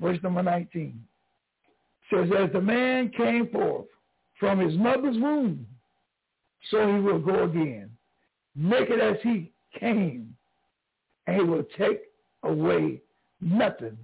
verse 0.00 0.18
number 0.22 0.42
19, 0.42 1.02
says, 2.12 2.28
as 2.38 2.52
the 2.52 2.60
man 2.60 3.10
came 3.16 3.48
forth 3.48 3.86
from 4.38 4.60
his 4.60 4.76
mother's 4.78 5.16
womb, 5.16 5.66
so 6.70 6.86
he 6.86 7.00
will 7.00 7.18
go 7.18 7.44
again, 7.44 7.90
naked 8.54 9.00
as 9.00 9.16
he 9.22 9.50
came, 9.78 10.34
and 11.26 11.36
he 11.36 11.42
will 11.42 11.64
take 11.76 12.02
away 12.44 13.00
nothing 13.40 13.96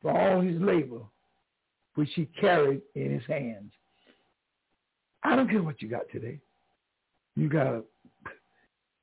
for 0.00 0.12
all 0.12 0.40
his 0.40 0.60
labor 0.60 1.00
which 1.94 2.10
he 2.14 2.26
carried 2.40 2.80
in 2.94 3.10
his 3.10 3.26
hands. 3.26 3.72
I 5.24 5.34
don't 5.36 5.50
care 5.50 5.62
what 5.62 5.82
you 5.82 5.88
got 5.88 6.08
today. 6.12 6.38
You 7.34 7.48
got 7.48 7.84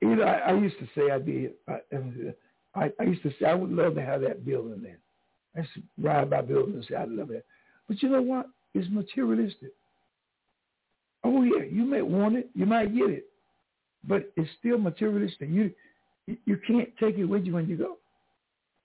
you 0.02 0.16
know, 0.16 0.24
I, 0.24 0.52
I 0.52 0.54
used 0.54 0.78
to 0.80 0.88
say 0.96 1.12
I 1.12 1.20
did. 1.20 1.54
I, 1.68 1.80
I, 2.76 2.92
I 3.00 3.04
used 3.04 3.24
to 3.24 3.32
say 3.40 3.46
I 3.46 3.54
would 3.56 3.72
love 3.72 3.96
to 3.96 4.02
have 4.02 4.22
that 4.22 4.46
building 4.46 4.82
there. 4.82 4.98
I 5.56 5.62
used 5.62 5.74
to 5.76 5.82
ride 5.98 6.30
by 6.30 6.42
buildings 6.42 6.76
and 6.76 6.86
say 6.90 6.96
I'd 6.96 7.10
love 7.10 7.32
it. 7.32 7.46
But 7.88 8.02
you 8.02 8.10
know 8.10 8.22
what? 8.22 8.48
It's 8.74 8.90
materialistic. 8.90 9.72
Oh 11.24 11.44
yeah, 11.44 11.64
you 11.64 11.86
may 11.86 12.02
want 12.02 12.36
it, 12.36 12.50
you 12.54 12.66
might 12.66 12.96
get 12.96 13.10
it, 13.10 13.26
but 14.08 14.32
it's 14.36 14.50
still 14.60 14.78
materialistic. 14.78 15.50
You 15.50 15.72
you 16.28 16.58
can't 16.68 16.90
take 17.00 17.18
it 17.18 17.26
with 17.26 17.46
you 17.46 17.54
when 17.54 17.68
you 17.68 17.78
go. 17.78 17.98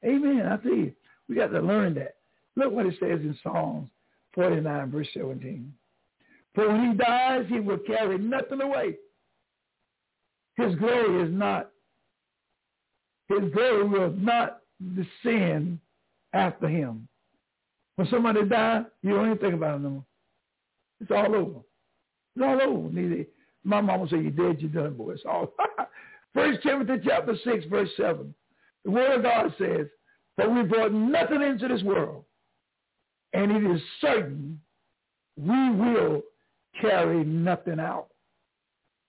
Amen. 0.05 0.47
I 0.47 0.57
tell 0.57 0.73
you, 0.73 0.93
we 1.29 1.35
got 1.35 1.49
to 1.49 1.61
learn 1.61 1.95
that. 1.95 2.17
Look 2.57 2.73
what 2.73 2.87
it 2.87 2.95
says 3.01 3.21
in 3.21 3.37
Psalms 3.43 3.89
49, 4.35 4.91
verse 4.91 5.09
17. 5.15 5.73
For 6.55 6.69
when 6.69 6.91
he 6.91 6.97
dies, 6.97 7.47
he 7.49 7.61
will 7.61 7.79
carry 7.79 8.19
nothing 8.19 8.61
away. 8.61 8.97
His 10.57 10.75
glory 10.77 11.23
is 11.27 11.33
not, 11.33 11.70
his 13.31 13.53
glory 13.53 13.87
will 13.87 14.11
not 14.11 14.61
descend 14.95 15.79
after 16.33 16.69
him. 16.69 17.07
When 17.97 18.09
somebody 18.09 18.45
dies, 18.45 18.85
you 19.03 19.11
don't 19.11 19.27
even 19.27 19.39
think 19.39 19.55
about 19.55 19.77
it 19.77 19.83
no 19.83 19.91
more. 19.91 20.05
It's 21.01 21.11
all 21.11 21.35
over. 21.35 21.61
It's 22.37 22.43
all 22.43 22.61
over. 22.63 23.25
My 23.63 23.81
mama 23.81 24.07
said, 24.09 24.23
you're 24.23 24.31
dead, 24.31 24.61
you're 24.61 24.71
done, 24.71 24.95
boy. 24.95 25.13
It's 25.13 25.23
all. 25.27 25.53
First 26.35 26.63
Timothy 26.63 27.03
chapter 27.05 27.35
6, 27.45 27.67
verse 27.67 27.91
7. 27.97 28.35
The 28.85 28.91
word 28.91 29.17
of 29.17 29.23
God 29.23 29.55
says, 29.59 29.87
for 30.37 30.49
we 30.49 30.63
brought 30.63 30.93
nothing 30.93 31.43
into 31.43 31.69
this 31.69 31.83
world, 31.83 32.25
and 33.33 33.53
it 33.53 33.71
is 33.71 33.81
certain 34.01 34.61
we 35.37 35.71
will 35.71 36.23
carry 36.81 37.25
nothing 37.25 37.79
out. 37.79 38.07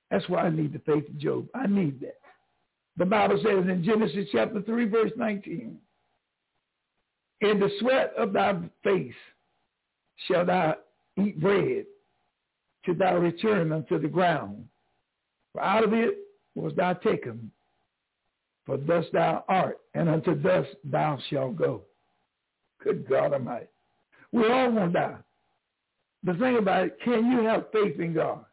That's 0.09 0.27
why 0.27 0.41
I 0.41 0.49
need 0.49 0.73
the 0.73 0.79
faith 0.79 1.07
of 1.07 1.17
Job. 1.17 1.47
I 1.55 1.67
need 1.67 2.01
that. 2.01 2.20
The 3.01 3.07
Bible 3.07 3.37
says 3.37 3.67
in 3.67 3.83
Genesis 3.83 4.29
chapter 4.31 4.61
3, 4.61 4.85
verse 4.85 5.11
19, 5.17 5.75
In 7.41 7.59
the 7.59 7.71
sweat 7.79 8.13
of 8.15 8.31
thy 8.31 8.55
face 8.83 9.15
shall 10.27 10.45
thou 10.45 10.75
eat 11.19 11.41
bread 11.41 11.87
till 12.85 12.93
thou 12.93 13.17
return 13.17 13.71
unto 13.71 13.97
the 13.97 14.07
ground. 14.07 14.65
For 15.51 15.63
out 15.63 15.83
of 15.83 15.93
it 15.93 16.15
was 16.53 16.75
thou 16.75 16.93
taken, 16.93 17.49
for 18.67 18.77
thus 18.77 19.05
thou 19.13 19.45
art, 19.47 19.79
and 19.95 20.07
unto 20.07 20.35
dust 20.35 20.69
thou 20.83 21.17
shalt 21.31 21.55
go. 21.55 21.81
Good 22.83 23.09
God 23.09 23.33
Almighty. 23.33 23.65
We 24.31 24.45
all 24.45 24.71
want 24.71 24.93
to 24.93 24.99
die. 24.99 25.17
The 26.23 26.35
thing 26.35 26.57
about 26.57 26.85
it, 26.85 26.99
can 27.03 27.31
you 27.31 27.39
have 27.45 27.65
faith 27.73 27.99
in 27.99 28.13
God? 28.13 28.45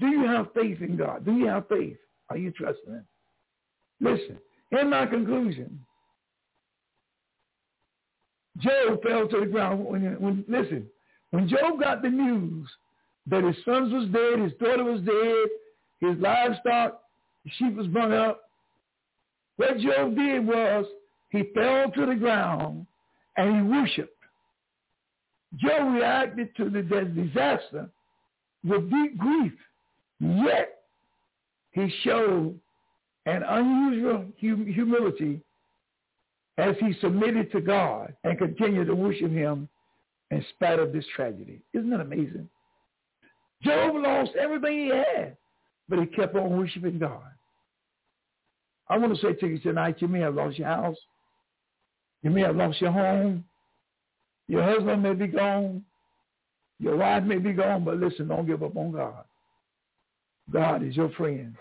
Do 0.00 0.08
you 0.08 0.26
have 0.26 0.52
faith 0.52 0.80
in 0.80 0.96
God? 0.96 1.24
Do 1.24 1.36
you 1.36 1.46
have 1.46 1.68
faith? 1.68 1.98
Are 2.28 2.36
you 2.36 2.50
trusting 2.50 2.92
him? 2.92 3.06
Listen, 4.02 4.36
in 4.72 4.90
my 4.90 5.06
conclusion, 5.06 5.78
Job 8.58 9.00
fell 9.02 9.28
to 9.28 9.40
the 9.40 9.46
ground 9.46 9.84
when, 9.84 10.20
when 10.20 10.44
listen, 10.48 10.86
when 11.30 11.48
Job 11.48 11.80
got 11.80 12.02
the 12.02 12.10
news 12.10 12.68
that 13.28 13.44
his 13.44 13.56
sons 13.64 13.92
was 13.92 14.08
dead, 14.08 14.40
his 14.40 14.52
daughter 14.60 14.84
was 14.84 15.00
dead, 15.02 16.10
his 16.10 16.20
livestock, 16.20 17.00
sheep 17.58 17.76
was 17.76 17.86
burned 17.86 18.12
up, 18.12 18.50
what 19.56 19.78
Job 19.78 20.16
did 20.16 20.46
was 20.46 20.84
he 21.30 21.44
fell 21.54 21.90
to 21.92 22.06
the 22.06 22.16
ground 22.16 22.86
and 23.36 23.56
he 23.56 23.62
worshiped. 23.62 24.16
Job 25.58 25.94
reacted 25.94 26.56
to 26.56 26.68
the 26.68 26.82
disaster 26.82 27.88
with 28.64 28.90
deep 28.90 29.16
grief, 29.16 29.52
yet 30.18 30.80
he 31.70 31.92
showed 32.02 32.58
an 33.26 33.42
unusual 33.42 34.26
humility 34.36 35.40
as 36.58 36.74
he 36.80 36.94
submitted 37.00 37.50
to 37.52 37.60
God 37.60 38.14
and 38.24 38.38
continued 38.38 38.86
to 38.86 38.94
worship 38.94 39.30
him 39.30 39.68
in 40.30 40.44
spite 40.50 40.78
of 40.78 40.92
this 40.92 41.04
tragedy. 41.14 41.60
Isn't 41.72 41.90
that 41.90 42.00
amazing? 42.00 42.48
Job 43.62 43.94
lost 43.94 44.32
everything 44.38 44.78
he 44.78 44.88
had, 44.88 45.36
but 45.88 46.00
he 46.00 46.06
kept 46.06 46.34
on 46.34 46.56
worshiping 46.56 46.98
God. 46.98 47.22
I 48.88 48.98
want 48.98 49.14
to 49.14 49.22
say 49.22 49.34
to 49.34 49.46
you 49.46 49.58
tonight, 49.58 49.96
you 50.00 50.08
may 50.08 50.20
have 50.20 50.34
lost 50.34 50.58
your 50.58 50.68
house. 50.68 50.96
You 52.22 52.30
may 52.30 52.42
have 52.42 52.56
lost 52.56 52.80
your 52.80 52.92
home. 52.92 53.44
Your 54.48 54.62
husband 54.62 55.02
may 55.02 55.14
be 55.14 55.28
gone. 55.28 55.84
Your 56.78 56.96
wife 56.96 57.22
may 57.22 57.38
be 57.38 57.52
gone, 57.52 57.84
but 57.84 57.98
listen, 57.98 58.28
don't 58.28 58.46
give 58.46 58.62
up 58.62 58.76
on 58.76 58.92
God. 58.92 59.24
God 60.50 60.82
is 60.82 60.96
your 60.96 61.10
friend. 61.10 61.54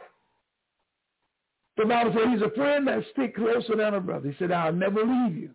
The 1.82 1.88
Bible 1.88 2.14
says 2.14 2.28
he's 2.32 2.42
a 2.44 2.52
friend 2.52 2.88
that 2.88 3.04
stick 3.12 3.36
closer 3.36 3.76
than 3.76 3.96
a 3.96 4.00
brother. 4.00 4.30
He 4.30 4.36
said, 4.38 4.52
I'll 4.52 4.72
never 4.72 5.04
leave 5.04 5.36
you 5.36 5.50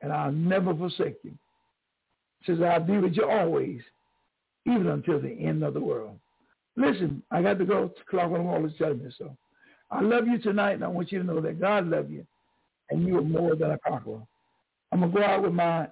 and 0.00 0.12
I'll 0.12 0.30
never 0.30 0.72
forsake 0.74 1.16
you. 1.24 1.32
He 2.40 2.52
says, 2.52 2.62
I'll 2.62 2.78
be 2.78 2.98
with 2.98 3.14
you 3.14 3.28
always, 3.28 3.80
even 4.64 4.86
until 4.86 5.20
the 5.20 5.28
end 5.28 5.64
of 5.64 5.74
the 5.74 5.80
world. 5.80 6.18
Listen, 6.76 7.20
I 7.32 7.42
got 7.42 7.58
to 7.58 7.64
go. 7.64 7.88
to 7.88 8.04
Clock 8.08 8.26
on 8.26 8.34
the 8.34 8.40
wall 8.42 8.64
is 8.64 8.72
telling 8.78 9.02
me 9.02 9.10
so. 9.18 9.36
I 9.90 10.00
love 10.02 10.28
you 10.28 10.38
tonight, 10.38 10.74
and 10.74 10.84
I 10.84 10.86
want 10.86 11.10
you 11.10 11.18
to 11.18 11.24
know 11.24 11.40
that 11.40 11.60
God 11.60 11.88
loves 11.88 12.10
you, 12.10 12.24
and 12.90 13.04
you 13.04 13.18
are 13.18 13.22
more 13.22 13.56
than 13.56 13.72
a 13.72 13.78
conqueror. 13.78 14.22
I'm 14.92 15.00
gonna 15.00 15.12
go 15.12 15.24
out 15.24 15.42
with 15.42 15.52
my, 15.52 15.88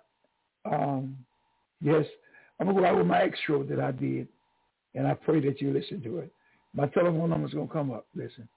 um, 0.70 1.16
yes, 1.80 2.04
I'm 2.60 2.68
gonna 2.68 2.80
go 2.80 2.86
out 2.86 2.96
with 2.96 3.08
my 3.08 3.22
extra 3.22 3.64
that 3.64 3.80
I 3.80 3.90
did, 3.90 4.28
and 4.94 5.06
I 5.06 5.14
pray 5.14 5.40
that 5.40 5.60
you 5.60 5.72
listen 5.72 6.00
to 6.02 6.18
it. 6.18 6.32
My 6.74 6.86
telephone 6.86 7.30
number 7.30 7.48
is 7.48 7.54
gonna 7.54 7.66
come 7.66 7.90
up. 7.90 8.06
Listen. 8.14 8.48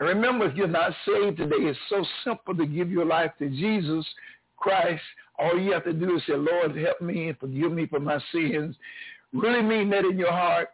And 0.00 0.08
remember, 0.08 0.46
if 0.46 0.56
you're 0.56 0.68
not 0.68 0.92
saved 1.06 1.36
today, 1.36 1.56
it's 1.58 1.78
so 1.90 2.04
simple 2.24 2.56
to 2.56 2.66
give 2.66 2.90
your 2.90 3.04
life 3.04 3.32
to 3.40 3.50
Jesus 3.50 4.06
Christ. 4.56 5.02
All 5.38 5.58
you 5.58 5.72
have 5.72 5.84
to 5.84 5.92
do 5.92 6.16
is 6.16 6.22
say, 6.26 6.34
Lord, 6.34 6.76
help 6.76 7.00
me 7.00 7.28
and 7.28 7.38
forgive 7.38 7.72
me 7.72 7.86
for 7.86 8.00
my 8.00 8.18
sins. 8.32 8.76
Really 9.32 9.62
mean 9.62 9.90
that 9.90 10.04
in 10.04 10.18
your 10.18 10.32
heart. 10.32 10.70